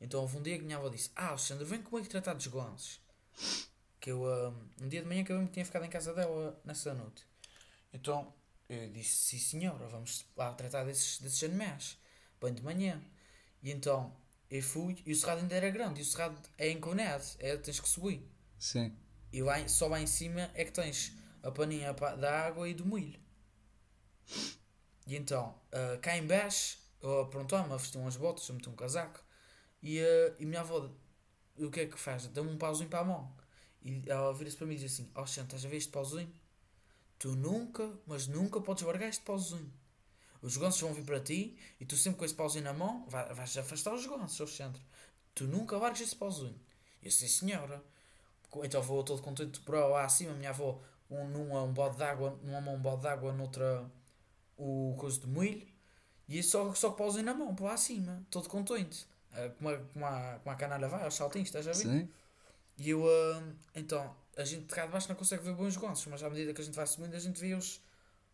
[0.00, 3.00] Então houve um dia que minha avó disse: Ah, Alexandre, vem comigo tratar dos gansos.
[4.00, 6.58] Que eu, ah, um dia de manhã que eu me tinha ficado em casa dela
[6.64, 7.26] nessa noite.
[7.92, 8.32] Então
[8.68, 11.98] eu disse: Sim, senhora, vamos lá tratar desses, desses animais.
[12.40, 13.02] Bem de manhã.
[13.66, 14.16] E então
[14.48, 17.80] eu fui, e o cerrado ainda era grande, e o cerrado é inclinado, é, tens
[17.80, 18.22] que subir.
[18.56, 18.96] Sim.
[19.32, 22.74] E lá, só lá em cima é que tens a paninha pa- da água e
[22.74, 23.18] do milho.
[25.04, 28.76] E então, ah, cá em baixo, eu aprontou-me a vestir umas botas, a meter um
[28.76, 29.20] casaco.
[29.82, 30.88] E, ah, e minha avó,
[31.58, 32.28] o que é que faz?
[32.28, 33.36] Dá-me um pauzinho para a mão.
[33.82, 36.32] E ela vira-se para mim e diz assim: Ó, Xan, estás a ver este pauzinho?
[37.18, 39.72] Tu nunca, mas nunca podes largar este pauzinho.
[40.42, 43.32] Os gansos vão vir para ti e tu sempre com esse pauzinho na mão vai-
[43.34, 44.80] vais afastar os gansos, ao centro.
[45.34, 46.58] Tu nunca largas esse pauzinho.
[47.02, 47.82] Eu sim, senhora.
[48.64, 52.38] Então vou todo contente para lá acima, minha avó, um, numa um bode de água,
[52.42, 53.84] numa mão um bode de água, noutra
[54.56, 55.66] o coisa de milho,
[56.28, 59.06] e só, só com o pauzinho na mão, para lá acima, todo contente.
[59.32, 61.76] Ah, Como a, como, a, como a canalha vai, aos saltinhos, estás a ver?
[61.78, 62.08] Sim.
[62.78, 63.42] E eu, ah,
[63.74, 66.54] então, a gente de cá de baixo não consegue ver bons gansos, mas à medida
[66.54, 67.80] que a gente vai subindo, a gente vê-os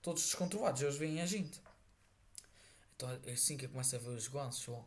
[0.00, 1.60] todos descontrolados, eles veem a gente.
[3.02, 4.84] Então, é assim que eu começo a ver os gansos, ó,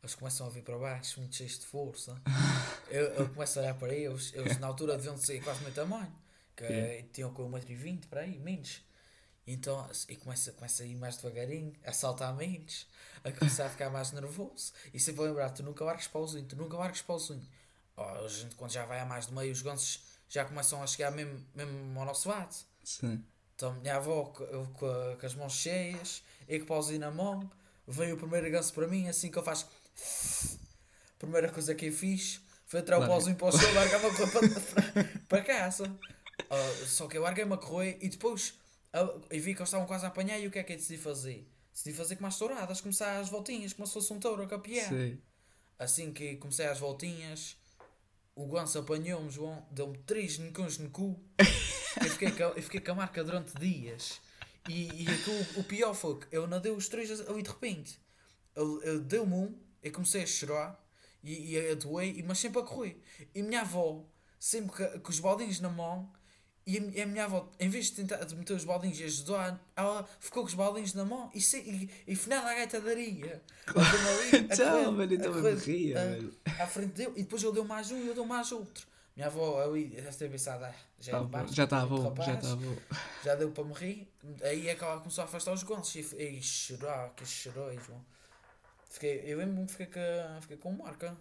[0.00, 2.16] eles começam a vir para baixo, muito cheios de força.
[2.88, 6.12] eu, eu começo a olhar para eles, eles na altura deviam ser quase meu tamanho,
[6.54, 7.08] que Yeah.
[7.12, 8.84] tinham com 1,20m para aí, menos.
[9.44, 12.86] Então, e começa, começa a ir mais devagarinho, a saltar menos,
[13.24, 14.72] a começar a ficar mais nervoso.
[14.94, 17.46] E sempre a lembrar, tu nunca largas pauzinho, tu nunca largas pauzinho.
[17.96, 20.86] Oh, a gente quando já vai a mais de meio, os gansos já começam a
[20.86, 22.54] chegar mesmo, mesmo ao nosso lado.
[22.84, 23.24] Sim.
[23.56, 26.22] Então, minha avó com, com as mãos cheias,
[26.66, 27.50] pauzinho na mão,
[27.86, 29.68] veio o primeiro ganso para mim, assim que eu faço.
[31.18, 34.30] primeira coisa que eu fiz foi entrar o pauzinho para o chão, largar-me a correr
[34.30, 35.98] para, para, para casa.
[36.50, 38.54] Ah, só que eu larguei-me a correr e depois
[38.92, 38.98] ah,
[39.30, 40.98] eu vi que eles estavam quase a apanhar e o que é que eu decidi
[40.98, 41.46] fazer?
[41.72, 44.88] Decidi fazer com as touradas, começar as voltinhas, como se fosse um touro a capiar.
[44.88, 45.20] Sei.
[45.78, 47.56] Assim que comecei as voltinhas,
[48.34, 51.20] o Gonçalo apanhou-me, João, deu-me três necões no cu.
[52.02, 54.20] Eu fiquei, com, eu fiquei com a marca durante dias.
[54.68, 57.98] E, e aquilo- o pior foi que eu não dei os três ali de repente.
[58.56, 60.84] Ele, ele deu-me um, eu comecei a chorar
[61.22, 63.00] e, e a doer, mas sempre a correr.
[63.34, 64.04] E a minha avó,
[64.38, 66.10] sempre com, com os baldinhos na mão,
[66.66, 69.04] e a, mi- a minha avó, em vez de tentar de meter os baldinhos e
[69.04, 72.80] ajudar, ela ficou com os baldinhos na mão e, se, e, e final a gaita
[72.80, 73.40] daria.
[74.36, 74.56] Então,
[74.96, 76.34] velho, eu também me ria, velho.
[76.58, 78.84] À frente dele, e depois ele deu mais um e eu deu mais outro.
[79.16, 81.80] Minha avó ali deve ter pensado, ah, já é Tá de bom, Já está é
[81.80, 82.58] rapaz, já está
[83.24, 84.12] já deu para me rir.
[84.42, 88.04] Aí é que ela começou a afastar os gonços e, e chorar, que chorou, João.
[88.90, 91.16] Fiquei, eu lembro-me que fiquei com, fiquei com marca.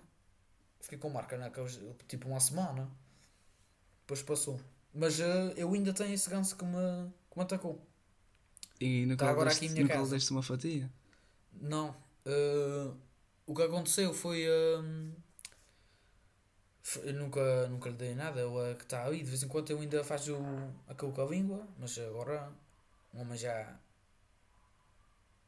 [0.82, 2.92] Fiquei com marca naqueles, tipo uma semana.
[4.02, 4.60] Depois passou.
[4.94, 7.82] Mas eh, eu ainda tenho esse ganso que me, que me atacou.
[8.80, 10.12] E nunca, Tá agora deste, aqui em minha casa.
[10.12, 10.92] deste uma fatia?
[11.54, 11.96] Não.
[12.26, 12.92] eh,
[13.46, 14.46] o que aconteceu foi.
[14.46, 15.24] foi-
[17.04, 18.42] eu nunca, nunca lhe dei nada.
[18.42, 19.24] Ele é que está aí.
[19.24, 20.36] De vez em quando eu ainda faço
[20.88, 21.68] aquilo com a língua.
[21.80, 22.52] Mas agora.
[23.14, 23.78] Homem já.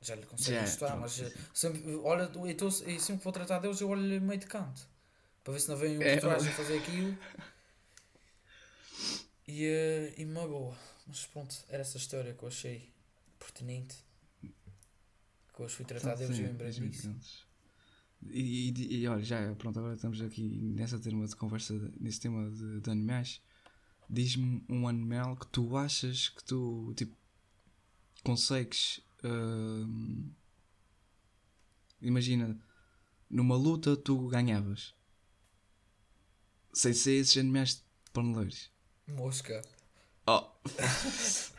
[0.02, 0.97] Já lhe consegue pronto.
[0.97, 1.95] Mas eh, sempre.
[1.97, 4.88] Olha, eu, tô, eu sempre que vou tratar deles, eu olho-lhe meio de canto.
[5.43, 7.17] Para ver se não vem um É, trás a fazer aquilo.
[9.47, 10.76] E, eh, e magoa.
[11.08, 12.91] Mas pronto, era essa história que eu achei
[13.39, 13.95] pertinente.
[14.41, 17.47] Que hoje fui tratar Então, deles e lembrei disso.
[18.30, 22.50] E, e, e olha, já, pronto, agora estamos aqui nessa tema de conversa, nesse tema
[22.50, 23.42] de, de animais.
[24.10, 27.16] Diz-me um animal que tu achas que tu, tipo,
[28.24, 29.02] consegues.
[29.24, 30.32] hum,
[32.02, 32.58] imagina,
[33.30, 34.96] numa luta tu ganhavas.
[36.74, 38.72] Sem ser esses animais de paneleiros.
[39.08, 39.62] Mosca.
[40.26, 40.50] Oh,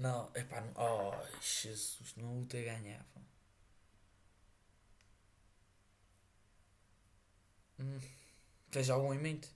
[0.00, 0.72] Não, epá, não.
[0.76, 3.04] Oh, Jesus, não luta ganhava.
[7.80, 7.98] Hum.
[8.70, 9.48] Tens algum em mente?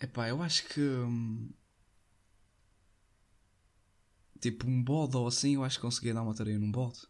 [0.00, 0.80] Epá, eu acho que.
[0.80, 1.50] hum,
[4.40, 7.00] tipo, um bode ou assim, eu acho que conseguia dar uma tarefa num bode.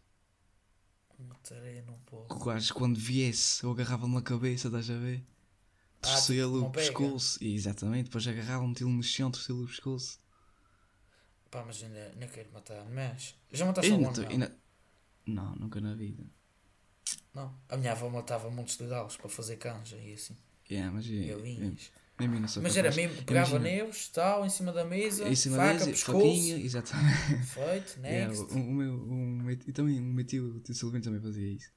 [1.17, 2.33] Uma tareia não Que posso.
[2.33, 5.23] o gajo, quando viesse, eu agarrava-me na cabeça, estás a ver?
[6.01, 6.87] Torcia-lhe tipo, o não pega.
[6.93, 7.43] pescoço.
[7.43, 10.19] E, exatamente, depois agarrava-me, metê-lo no chão, torcia-lhe o pescoço.
[11.49, 13.35] Pá, mas ainda não quero matar animais.
[13.51, 14.31] Já mataste algum animal?
[14.31, 14.57] ainda-
[15.25, 16.25] Não, nunca na vida.
[17.33, 17.53] Não.
[17.67, 20.35] A minha avó matava montes de galos para fazer canja e assim.
[20.69, 21.91] Yeah, mas, é- é- Galinhas.
[22.47, 26.03] sou Mas era mesmo, pegava neles, tal, em cima da mesa, Em cima faca, deles,
[26.03, 27.45] pescoço, faquinha, exatamente.
[27.45, 28.53] feito, Yeah, next.
[28.53, 31.71] o, o meu, o e também o meu tio, o tio Silvino também fazia isso.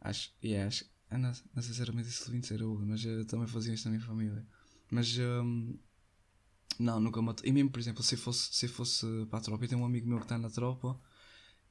[0.00, 2.66] Acho, yeah, acho, ah, não, não sei se era o meu tio Silvino, se era
[2.66, 4.44] o mas eu também fazia isso na minha família.
[4.90, 5.78] Mas, hum,
[6.78, 7.46] não, nunca matou.
[7.46, 10.08] E mesmo, por exemplo, se fosse, se fosse para a tropa, eu tenho um amigo
[10.08, 10.98] meu que está na tropa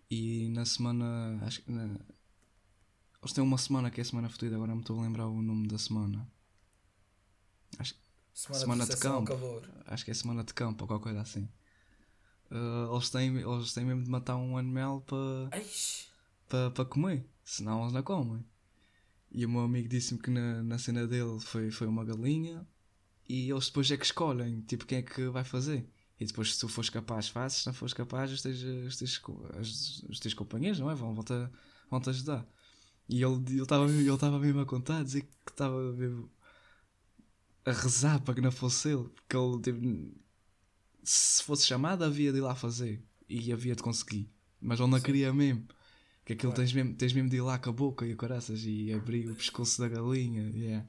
[0.10, 1.72] e na semana, acho que
[3.22, 5.28] eles têm uma semana que é a semana fodida, agora não me estou a lembrar
[5.28, 6.28] o nome da semana.
[7.80, 7.96] Acho,
[8.34, 9.26] Semana, semana de de campo.
[9.26, 9.70] calor.
[9.88, 11.50] acho que é semana de campo ou qualquer coisa assim.
[12.52, 15.50] Ah, eles, têm, eles têm mesmo de matar um animal para
[16.48, 18.46] para pa comer, senão eles não comem.
[19.32, 22.66] E o meu amigo disse-me que na, na cena dele foi, foi uma galinha
[23.28, 25.90] e eles depois é que escolhem, tipo, quem é que vai fazer.
[26.20, 30.04] E depois, se tu fores capaz, fazes, se não fores capaz, os teus, os teus,
[30.10, 30.96] os teus companheiros, não é?
[30.96, 31.34] Vão, vão-te
[31.92, 32.48] vão-te ajudar.
[33.10, 36.30] E ele estava ele estava mesmo a contar, a dizer que estava mesmo
[37.66, 40.18] a rezar para que não fosse ele, porque ele, tipo,
[41.04, 44.30] se fosse chamado, havia de ir lá fazer e havia de conseguir,
[44.62, 45.04] mas ele não Sim.
[45.06, 45.68] queria mesmo.
[46.26, 46.64] Que aquilo Claro.
[46.66, 49.30] tens mesmo, tens mesmo de ir lá com a boca e o caraças e abrir
[49.30, 50.52] o pescoço da galinha.
[50.54, 50.86] Yeah.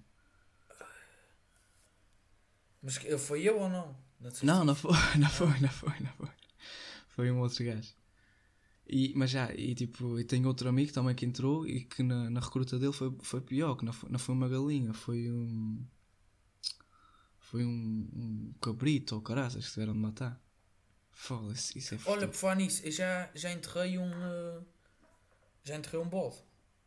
[2.83, 3.97] Mas foi eu ou não?
[4.21, 6.29] Não, Não, não foi, não foi, não foi, não foi.
[7.09, 7.93] Foi um outro gajo.
[8.89, 12.31] E, mas já, e tipo, e tenho outro amigo também que entrou e que na,
[12.31, 15.85] na recruta dele foi, foi pior, que não foi, não foi uma galinha, foi um.
[17.41, 20.41] Foi um, um cabrito ou caraças que tiveram de matar.
[21.13, 24.11] Foda-se, isso é Olha, por falar nisso, eu já, já enterrei um.
[24.13, 24.61] eh,
[25.65, 26.37] já enterrei um bode.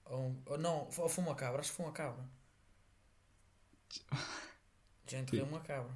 [0.06, 2.24] Ou, um- ou não, ou foi uma cabra, acho que foi uma cabra.
[5.08, 5.92] Já enterrei uma cabra.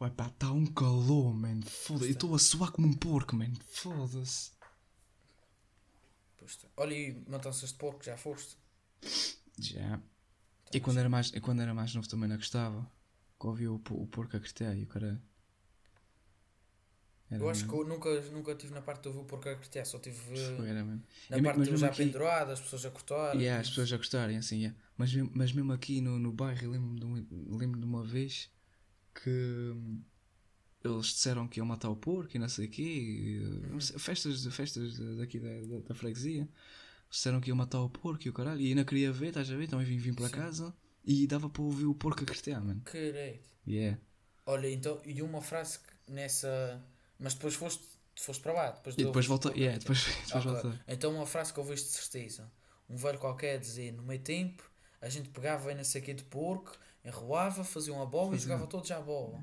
[0.00, 1.60] Ué pá, está um calor, man.
[1.62, 3.52] Foda-se, eu estou a suar como um porco, man.
[3.68, 4.50] Foda-se.
[6.76, 8.56] Olha, e matanças de porco, já foste?
[9.58, 10.00] Já.
[10.72, 12.90] E quando era mais, e quando era mais novo também não gostava.
[13.40, 15.20] Que ouvia o, o porco a gritar e o cara.
[17.30, 17.82] Era Eu acho que mesmo.
[17.84, 20.84] eu nunca, nunca tive na parte do voo porque acreditar, só tive eh, Foi, era
[20.84, 21.02] mesmo.
[21.28, 23.34] na E parte mesmo já aqui- pendurado, as pessoas a cortar.
[23.36, 24.76] Yeah, as pessoas a gostarem, assim, yeah.
[24.96, 28.50] mas, mesmo- mas mesmo aqui no, no bairro, lembro-me de, um- lembro de uma vez
[29.14, 30.02] que hum,
[30.82, 34.46] eles disseram que iam matar o porco e não sei o quê, e, sei, festas,
[34.46, 36.48] festas daqui da, da, da freguesia,
[37.10, 39.50] disseram que iam matar o porco e o caralho, e eu não queria ver, estás
[39.50, 39.64] a ver?
[39.64, 40.74] Então eu vim, vim para casa
[41.04, 42.80] e dava para ouvir o porco a cretear, mano.
[42.82, 43.48] Quereito.
[43.66, 44.00] Yeah.
[44.46, 46.82] Olha, então, e uma frase que nessa.
[47.18, 47.84] Mas depois foste,
[48.16, 48.70] foste para lá.
[48.70, 50.72] Depois E depois voltou yeah, depois, depois voltou.
[50.88, 52.50] Então, uma frase que eu vejo de certeza:
[52.88, 54.68] um velho qualquer dizer, no meio tempo,
[55.00, 58.66] a gente pegava não sei o quê de porco, enrolava, fazia uma bola e jogava
[58.66, 59.42] todos à bola.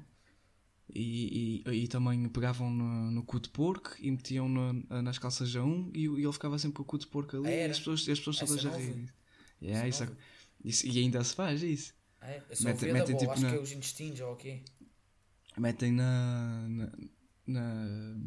[0.94, 4.74] E, e, e também pegavam no, no cu de porco e metiam no-
[5.04, 7.48] nas calças a um e, e ele ficava sempre com o cu de porco ali
[7.48, 9.14] Ah, e as pessoas, as pessoas todas a rir.
[9.62, 10.16] Yeah, isso, não
[10.64, 11.94] isso- e ainda se faz isso.
[12.22, 14.64] Ah, É, da metem bola, tipo acho na- que é os intestinos ou o quê?
[15.58, 16.68] Metem na.
[16.70, 16.92] na,
[17.48, 18.18] na-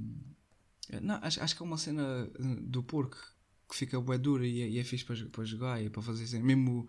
[1.00, 2.26] não, acho, acho que é uma cena
[2.62, 3.16] do porco
[3.68, 6.24] que fica bué dura e, é- e é fixe para, para jogar e para fazer
[6.24, 6.42] assim.
[6.42, 6.88] Mesmo,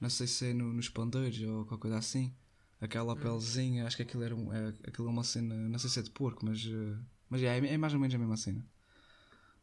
[0.00, 2.32] não sei se é no- nos pandeiros ou qualquer coisa assim.
[2.80, 6.00] Aquela pelezinha, acho que aquilo, era um, é, aquilo é uma cena, não sei se
[6.00, 8.66] é de porco, mas, uh, mas é, é mais ou menos a mesma cena.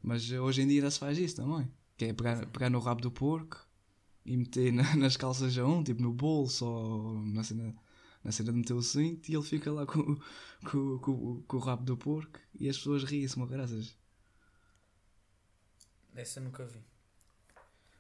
[0.01, 1.71] Mas uh, hoje em dia ainda se faz isso também.
[1.97, 3.65] Que é pegar, pegar no rabo do porco
[4.25, 7.75] e meter na- nas calças a um, tipo no bolso ou na cena,
[8.23, 10.15] na cena de meter o cinto e ele fica lá com,
[10.69, 13.97] com, com, com o rabo do porco e as pessoas riem-se uma graças.
[16.13, 16.83] Essa nunca vi.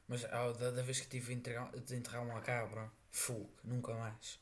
[0.07, 3.93] Mas ah, da, da vez que tive de enterrar, de enterrar uma cabra, fogo, nunca
[3.93, 4.39] mais.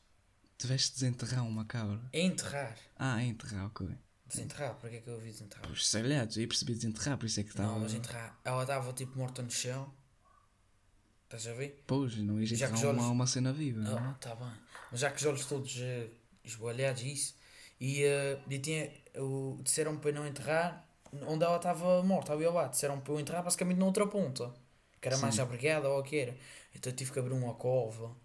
[0.58, 2.00] Tiveste de desenterrar uma cabra.
[2.12, 2.76] Enterrar.
[2.96, 3.88] Ah, enterrar, ok.
[4.26, 5.66] Desenterrar, para que é que eu ouvi desenterrar?
[5.66, 7.70] Pois sei lá, eu percebi desenterrar, por isso é que estava.
[7.70, 8.38] Não, mas enterrar.
[8.44, 9.92] Ela estava tipo morta no chão.
[11.24, 11.82] Estás a ver?
[11.86, 13.80] Pois, não que enterrar os uma, olhos- uma cena viva.
[13.80, 14.00] não é?
[14.00, 14.52] Ah, tá bem.
[14.90, 16.10] Mas já que os olhos todos uh,
[16.44, 17.34] esboalhados e isso.
[17.78, 20.88] E, eh, e tinha, o, disseram para eu não enterrar
[21.26, 22.70] onde ela estava morta, ali ao lado.
[22.70, 24.54] Disseram para eu enterrar basicamente na outra ponta.
[25.00, 25.42] Que era mais Sim.
[25.42, 26.36] abrigada ou o que era.
[26.74, 28.16] Então eu tive que abrir uma cova.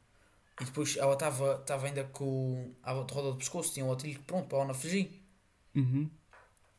[0.60, 4.47] E depois ela estava estava ainda com a roda do pescoço, tinha um atilho pronto
[4.47, 5.24] para ela não fugir.
[5.76, 6.10] Uhum.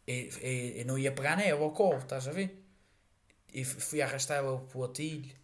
[0.07, 2.63] E, e, não ia pegar nela ao colo, estás a ver?
[3.53, 5.35] E fui arrastá-la para o atilho,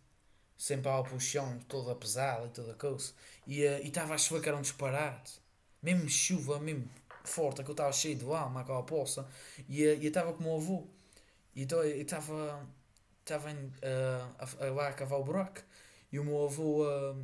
[0.56, 3.12] sempre ela para o chão, toda pesada e toda coisa.
[3.46, 5.40] E eh, estava a chover que era um disparate.
[5.82, 6.88] Mesmo chuva, mesmo
[7.24, 9.28] forte, que eu estava cheio de alma, aquela poça.
[9.68, 10.88] E eh, estava com o meu avô.
[11.54, 12.66] E então eu estava
[13.20, 15.60] estava em, eh, a, a, lá a cavar o buraco.
[16.12, 16.84] E o meu avô.
[16.88, 17.14] eh,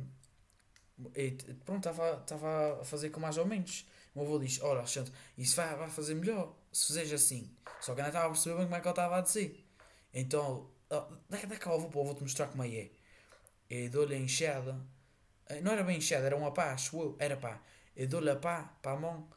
[1.15, 1.31] e
[1.65, 3.85] pronto, estava a fazer com mais ou menos.
[4.13, 7.51] O meu avô diz: Ora, Alexandre, isso vai, vai fazer melhor se fizeres assim.
[7.81, 9.65] Só que eu não estava a perceber bem como é que ele estava a dizer.
[10.13, 12.91] Então, dá dá cá o avô para eu vou-te mostrar como é que é.
[13.85, 14.79] Eu dou-lhe a enxada.
[15.47, 17.15] Eh, Não era bem enxada, era uma pá, acho eu.
[17.19, 17.61] Era pá.
[17.95, 19.27] Eu dou-lhe a pá para a mão.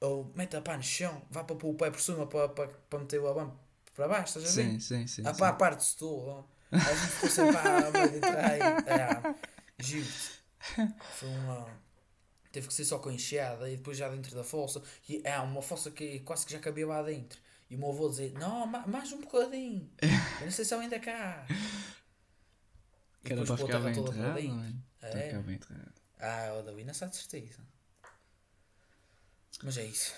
[0.00, 1.22] Ou mete a pá no chão.
[1.30, 3.58] Vá para pôr o pé por cima para, para, para meter o abano
[3.94, 4.70] para baixo, estás a ver?
[4.72, 5.26] Sim, sim, sim.
[5.26, 6.44] A pá parte-se toda.
[6.72, 8.60] A gente ficou sempre a meio de trás.
[8.88, 9.34] Ah,
[9.78, 10.39] Giro-te.
[11.14, 11.66] Foi uma.
[12.52, 14.82] Teve que ser só com enxada e depois já dentro da fossa.
[15.08, 17.40] E é uma fossa que quase que já cabia lá dentro.
[17.70, 19.88] E o meu avô dizer: Não, ma- mais um bocadinho.
[20.02, 21.46] Eu não sei se ela ainda cá.
[21.48, 24.74] E Que era depois para a ficar bem enterrado.
[24.98, 25.28] Para É.
[25.28, 25.92] ficar bem enterrado.
[26.18, 27.60] Ah, o Davi não sabe de certeza.
[29.62, 30.14] Mas é isso.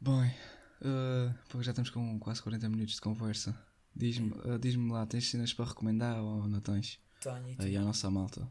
[0.00, 0.34] Bem,
[0.82, 3.56] uh, pô, já estamos com quase 40 minutos de conversa.
[3.94, 6.98] Diz-me uh, diz-me lá, tens cenas para recomendar ou não tens?
[7.20, 7.62] Tenho tu.
[7.62, 8.46] Aí à nossa malta.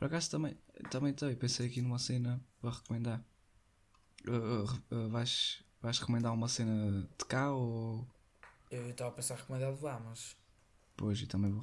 [0.00, 0.56] Por acaso também,
[0.90, 3.22] também tenho, pensei aqui numa cena para recomendar.
[4.26, 8.08] Uh, uh, uh, vais, vais recomendar uma cena de cá ou.
[8.70, 10.34] Eu estava a pensar recomendar de lá, mas.
[10.96, 11.62] Pois, eu também vou,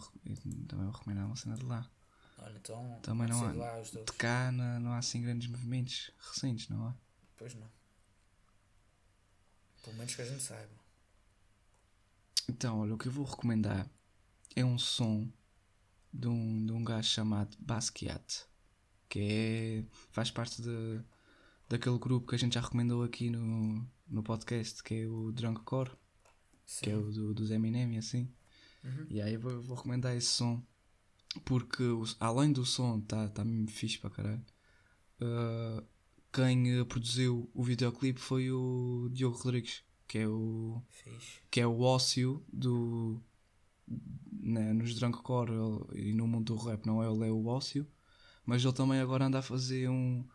[0.68, 1.90] também vou recomendar uma cena de lá.
[2.38, 3.00] Olha, então.
[3.02, 3.82] Também não ser de há- lá.
[3.82, 6.96] De cá não, não há assim grandes movimentos recentes, não há?
[7.38, 7.68] Pois não.
[9.82, 10.76] Pelo menos que a gente saiba.
[12.48, 13.90] Então, olha, o que eu vou recomendar
[14.56, 15.28] é um som
[16.18, 18.46] de um, de um gajo chamado Basquiat,
[19.08, 21.02] que é, faz parte de,
[21.70, 25.62] daquele grupo que a gente já recomendou aqui no, no podcast, que é o Drunk
[25.62, 25.92] Core,
[26.82, 28.30] que é o do, dos Eminem e assim.
[28.84, 29.06] Uhum.
[29.10, 30.64] E aí eu vou, vou recomendar esse som,
[31.46, 31.84] porque
[32.20, 34.46] além do som tá, tá mesmo fixe para caralho,
[35.22, 35.86] uh,
[36.34, 40.82] quem uh, produziu o videoclipe foi o Diogo Rodrigues, que é o
[41.52, 43.22] que é o ócio do.
[43.88, 47.86] Né, nos Drunkcore ele- e no mundo do rap, não é ele, é o ócio.
[48.46, 50.26] Mas ele também agora anda a fazer um.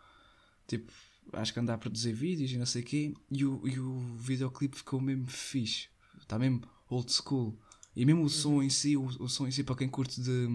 [0.67, 0.93] Tipo,
[1.33, 3.15] acho que anda a produzir vídeos e não sei quê.
[3.31, 5.89] E o, e o videoclipe ficou mesmo fixe.
[6.21, 7.59] Está mesmo old school.
[7.97, 10.49] E mesmo o som em si, o, o som em si, para quem curte de.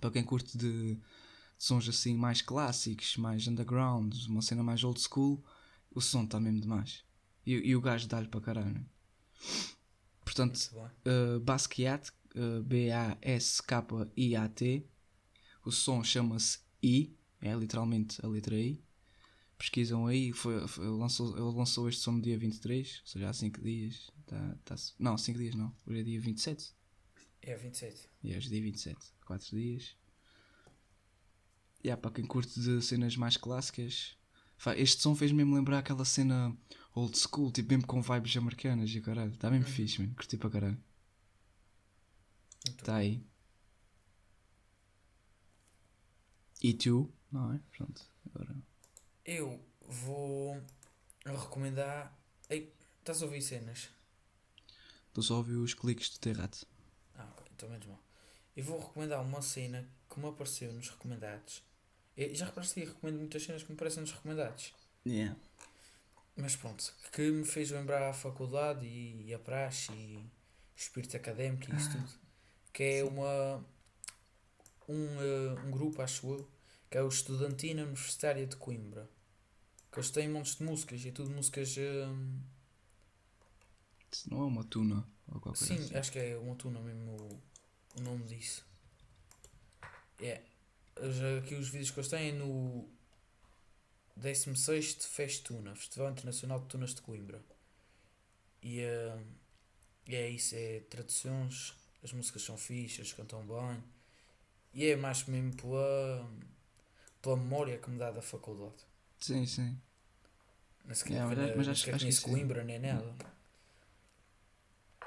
[0.00, 1.00] Para quem curte de, de
[1.58, 5.42] sons assim mais clássicos, mais underground, uma cena mais old school,
[5.90, 7.02] o som está mesmo demais.
[7.46, 8.84] E, e o gajo dá-lhe para caralho.
[10.38, 10.70] Portanto,
[11.04, 14.62] uh, Basquiat, uh, B-A-S-K-I-A-T.
[15.64, 18.80] O som chama-se I, é literalmente a letra I.
[19.58, 23.28] Pesquisam aí, foi, foi- ele, lançou, ele lançou este som no dia 23, ou seja,
[23.28, 24.08] há 5 dias.
[24.24, 26.72] Tá, tá, não, 5 dias não, hoje é dia 27.
[27.42, 28.08] É 27.
[28.22, 29.96] E hoje é dia 27, 4 dias.
[31.82, 34.16] E há para quem curte de cenas mais clássicas.
[34.76, 36.56] Este som fez mesmo lembrar aquela cena
[36.94, 39.32] old school, tipo mesmo com vibes americanas e caralho.
[39.32, 40.14] Está mesmo fixe, mano.
[40.14, 40.84] Curti para caralho.
[42.64, 43.22] Está aí.
[46.62, 47.12] E tu?
[47.30, 47.60] Não é?
[47.76, 48.02] Pronto.
[48.26, 48.56] Agora.
[49.24, 50.60] Eu vou
[51.24, 52.16] recomendar.
[52.50, 53.88] Ei, estás a ouvir cenas?
[55.08, 56.66] Estou só a ouvir os cliques do Terrato.
[57.14, 58.02] Ah, ok, então menos mal.
[58.56, 61.62] Eu vou recomendar uma cena que me apareceu nos recomendados.
[62.16, 64.74] Eu, já reparaste que recomendo muitas cenas que me aparecem nos recomendados.
[65.06, 65.38] Yeah.
[66.38, 70.30] Mas pronto, que me fez lembrar a faculdade e, a praxe e o
[70.76, 72.08] espírito académico e isso tudo.
[72.72, 73.64] Que é uma.
[74.88, 76.48] Um, eh, um grupo, acho eu,
[76.90, 79.10] que é o Estudantina Universitária de Coimbra.
[79.92, 81.76] Que eles têm montes de músicas e é tudo músicas.
[81.76, 82.06] eh,
[84.12, 85.96] Isso não é uma tuna ou qualquer Sim, assim.
[85.96, 87.42] acho que é uma tuna mesmo o,
[87.98, 88.64] o nome disso.
[90.20, 90.40] É.
[91.38, 92.88] Aqui os vídeos que eles têm é no
[94.20, 97.40] 16 Festuna, Festival Internacional de Tunas de Coimbra.
[98.62, 98.80] E,
[100.06, 103.82] e é isso, é traduções, as músicas são fixas, cantam bem.
[104.74, 106.30] E é mais mesmo pela,
[107.22, 108.74] pela memória que me dá da faculdade.
[109.20, 109.78] Sim, sim.
[110.84, 112.30] É, mas- nem mas sequer acho- acho que conheço sim.
[112.30, 113.14] Coimbra nem nada.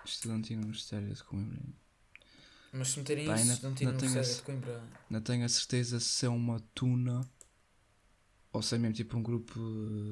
[0.05, 1.59] Estudantina Universitária de Coimbra.
[2.73, 3.33] Mas se meterem isso,
[3.87, 4.83] Universitária esse- de Coimbra.
[5.09, 7.29] Não tenho a certeza se é uma tuna
[8.53, 9.59] ou se é mesmo tipo um grupo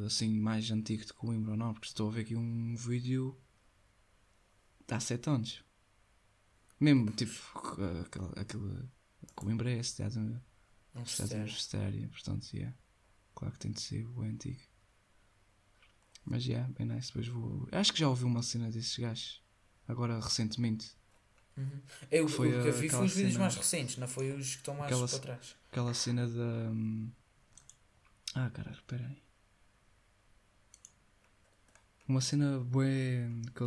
[0.05, 3.37] assim mais antigo de Coimbra ou não, porque estou a ver aqui um vídeo
[4.87, 5.63] de há 7 anos.
[6.79, 8.89] Mesmo tipo aquele, aquele
[9.35, 10.13] Coimbra é a cidade,
[11.05, 12.07] cidade Universitária.
[12.09, 12.77] portanto, yeah.
[13.35, 14.61] claro que tem de ser o antigo.
[16.25, 17.67] Mas yeah, bem nice, depois vou.
[17.71, 19.43] Acho que já ouvi uma cena desses gajos,
[19.87, 20.97] agora recentemente.
[21.57, 21.81] Uhum.
[22.09, 24.57] Eu, Foi o que eu vi foi os vídeos mais recentes, não foi os que
[24.57, 25.55] estão mais Aquela para trás.
[25.69, 26.71] Aquela cena da.
[26.71, 27.11] hum,
[28.39, 29.21] Ah, caralho, espera aí.
[32.07, 33.63] Uma cena boa que,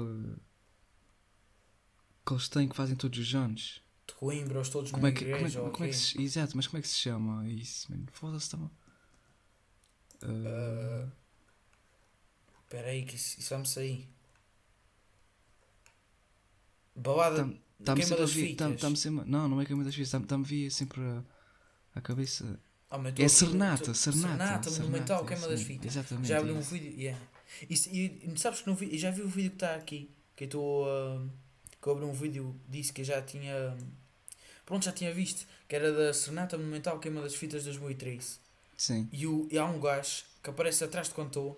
[2.26, 3.82] que eles têm que fazem todos os anos.
[4.06, 6.56] De Coimbra, os todos Como é que, como é, igreja como é que se, Exato,
[6.56, 8.06] mas como é que se chama isso, mano?
[8.12, 8.58] Foda-se, tá
[10.22, 11.08] Ah,
[12.62, 14.08] Espera aí, que isso, isso vai-me sair.
[16.96, 19.04] Balada Tá- Tá-me queima das tá- fitas.
[19.26, 20.14] Não, não é queima das fitas.
[20.14, 21.24] Está-me vir sempre a,
[21.96, 22.58] a cabeça.
[22.98, 24.70] Mas É serenata, tô- serenata.
[24.70, 25.86] monumental, queima isso das fitas.
[25.96, 26.28] Exatamente.
[26.28, 26.70] Já abri é um isso.
[26.70, 27.20] vídeo, yeah.
[27.68, 30.44] E, se- e, sabes que não vi, já vi o vídeo que está aqui, que
[30.44, 31.22] eu estou a
[31.80, 33.76] que eu abri um vídeo, disse que eu já tinha,
[34.64, 38.38] pronto, já tinha visto, que era da Serenata Monumental Queima das Fitas 2013.
[38.76, 39.08] Sim.
[39.12, 41.56] E, o, e há um gajo que aparece atrás de cantor.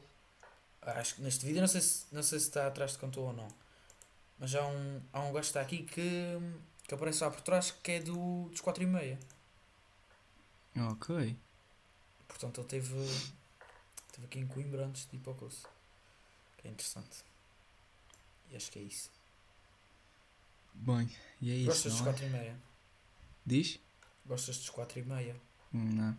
[0.81, 3.33] Acho que neste vídeo não sei se, não sei se está atrás de cantor ou
[3.35, 3.49] não.
[4.39, 6.39] Mas há um, há um gajo que está aqui que,
[6.89, 9.19] que aparece lá por trás que é do, dos 4 e meia.
[10.77, 11.37] Ok.
[12.29, 12.95] Portanto ele teve,
[14.13, 15.69] teve aqui em Coimbra antes de ir para o curso.
[16.59, 17.25] Que é interessante.
[18.51, 19.11] E acho que é isso.
[20.75, 21.09] Bem,
[21.41, 21.67] e é isso.
[21.67, 22.13] Gostas dos não é?
[22.13, 22.61] 4 e meia?
[23.47, 23.81] Diz?
[24.27, 25.41] Gostas dos 4 e meia?
[25.73, 26.19] Hum, Não.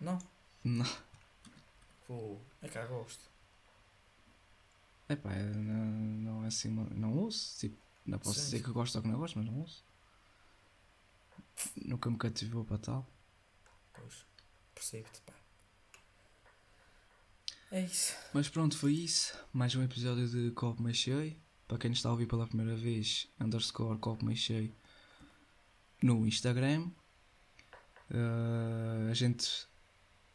[0.00, 0.18] Não?
[0.64, 0.86] Não.
[2.06, 3.30] Pô, é cá gosto.
[5.08, 6.68] Epá, eu não, não é assim.
[6.70, 7.58] Não ouço.
[7.58, 7.76] Tipo,
[8.06, 8.44] não posso Sim.
[8.46, 9.84] dizer que gosto ou que não gosto, mas não ouço.
[11.84, 13.06] Nunca me cativou para tal.
[13.94, 14.26] Pois,
[14.74, 15.34] percebo-te, pá.
[17.70, 18.14] É isso.
[18.32, 19.36] Mas pronto, foi isso.
[19.52, 21.36] Mais um episódio de Copo Meio Cheio.
[21.66, 24.74] Para quem está a ouvir pela primeira vez, underscore Copo Meio Cheio
[26.02, 26.90] no Instagram.
[28.10, 29.66] Uh, a gente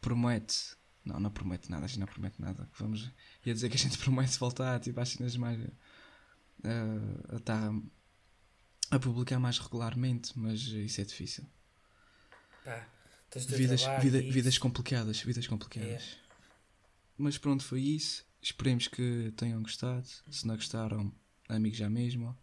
[0.02, 0.76] promete.
[1.06, 2.70] Não, não promete nada, a gente não promete nada.
[2.78, 3.12] Vamos,
[3.46, 5.60] ia dizer que a gente promete voltar tipo, às cenas mais.
[5.62, 5.72] Uh,
[7.30, 7.72] a, estar
[8.92, 11.46] a publicar mais regularmente, mas isso é difícil.
[12.66, 12.86] Pá,
[13.58, 16.18] Vidas, vida- vidas complicadas, vidas complicadas.
[17.18, 18.26] Mas pronto, foi isso.
[18.42, 20.08] Esperemos que tenham gostado.
[20.30, 21.14] Se não gostaram,
[21.48, 22.36] amigos já mesmo.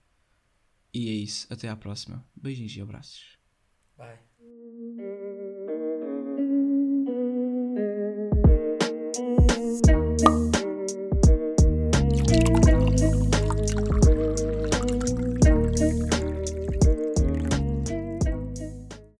[0.93, 1.47] E é isso.
[1.53, 2.24] Até à próxima.
[2.34, 3.39] Beijinhos e abraços.
[3.97, 4.18] Vai.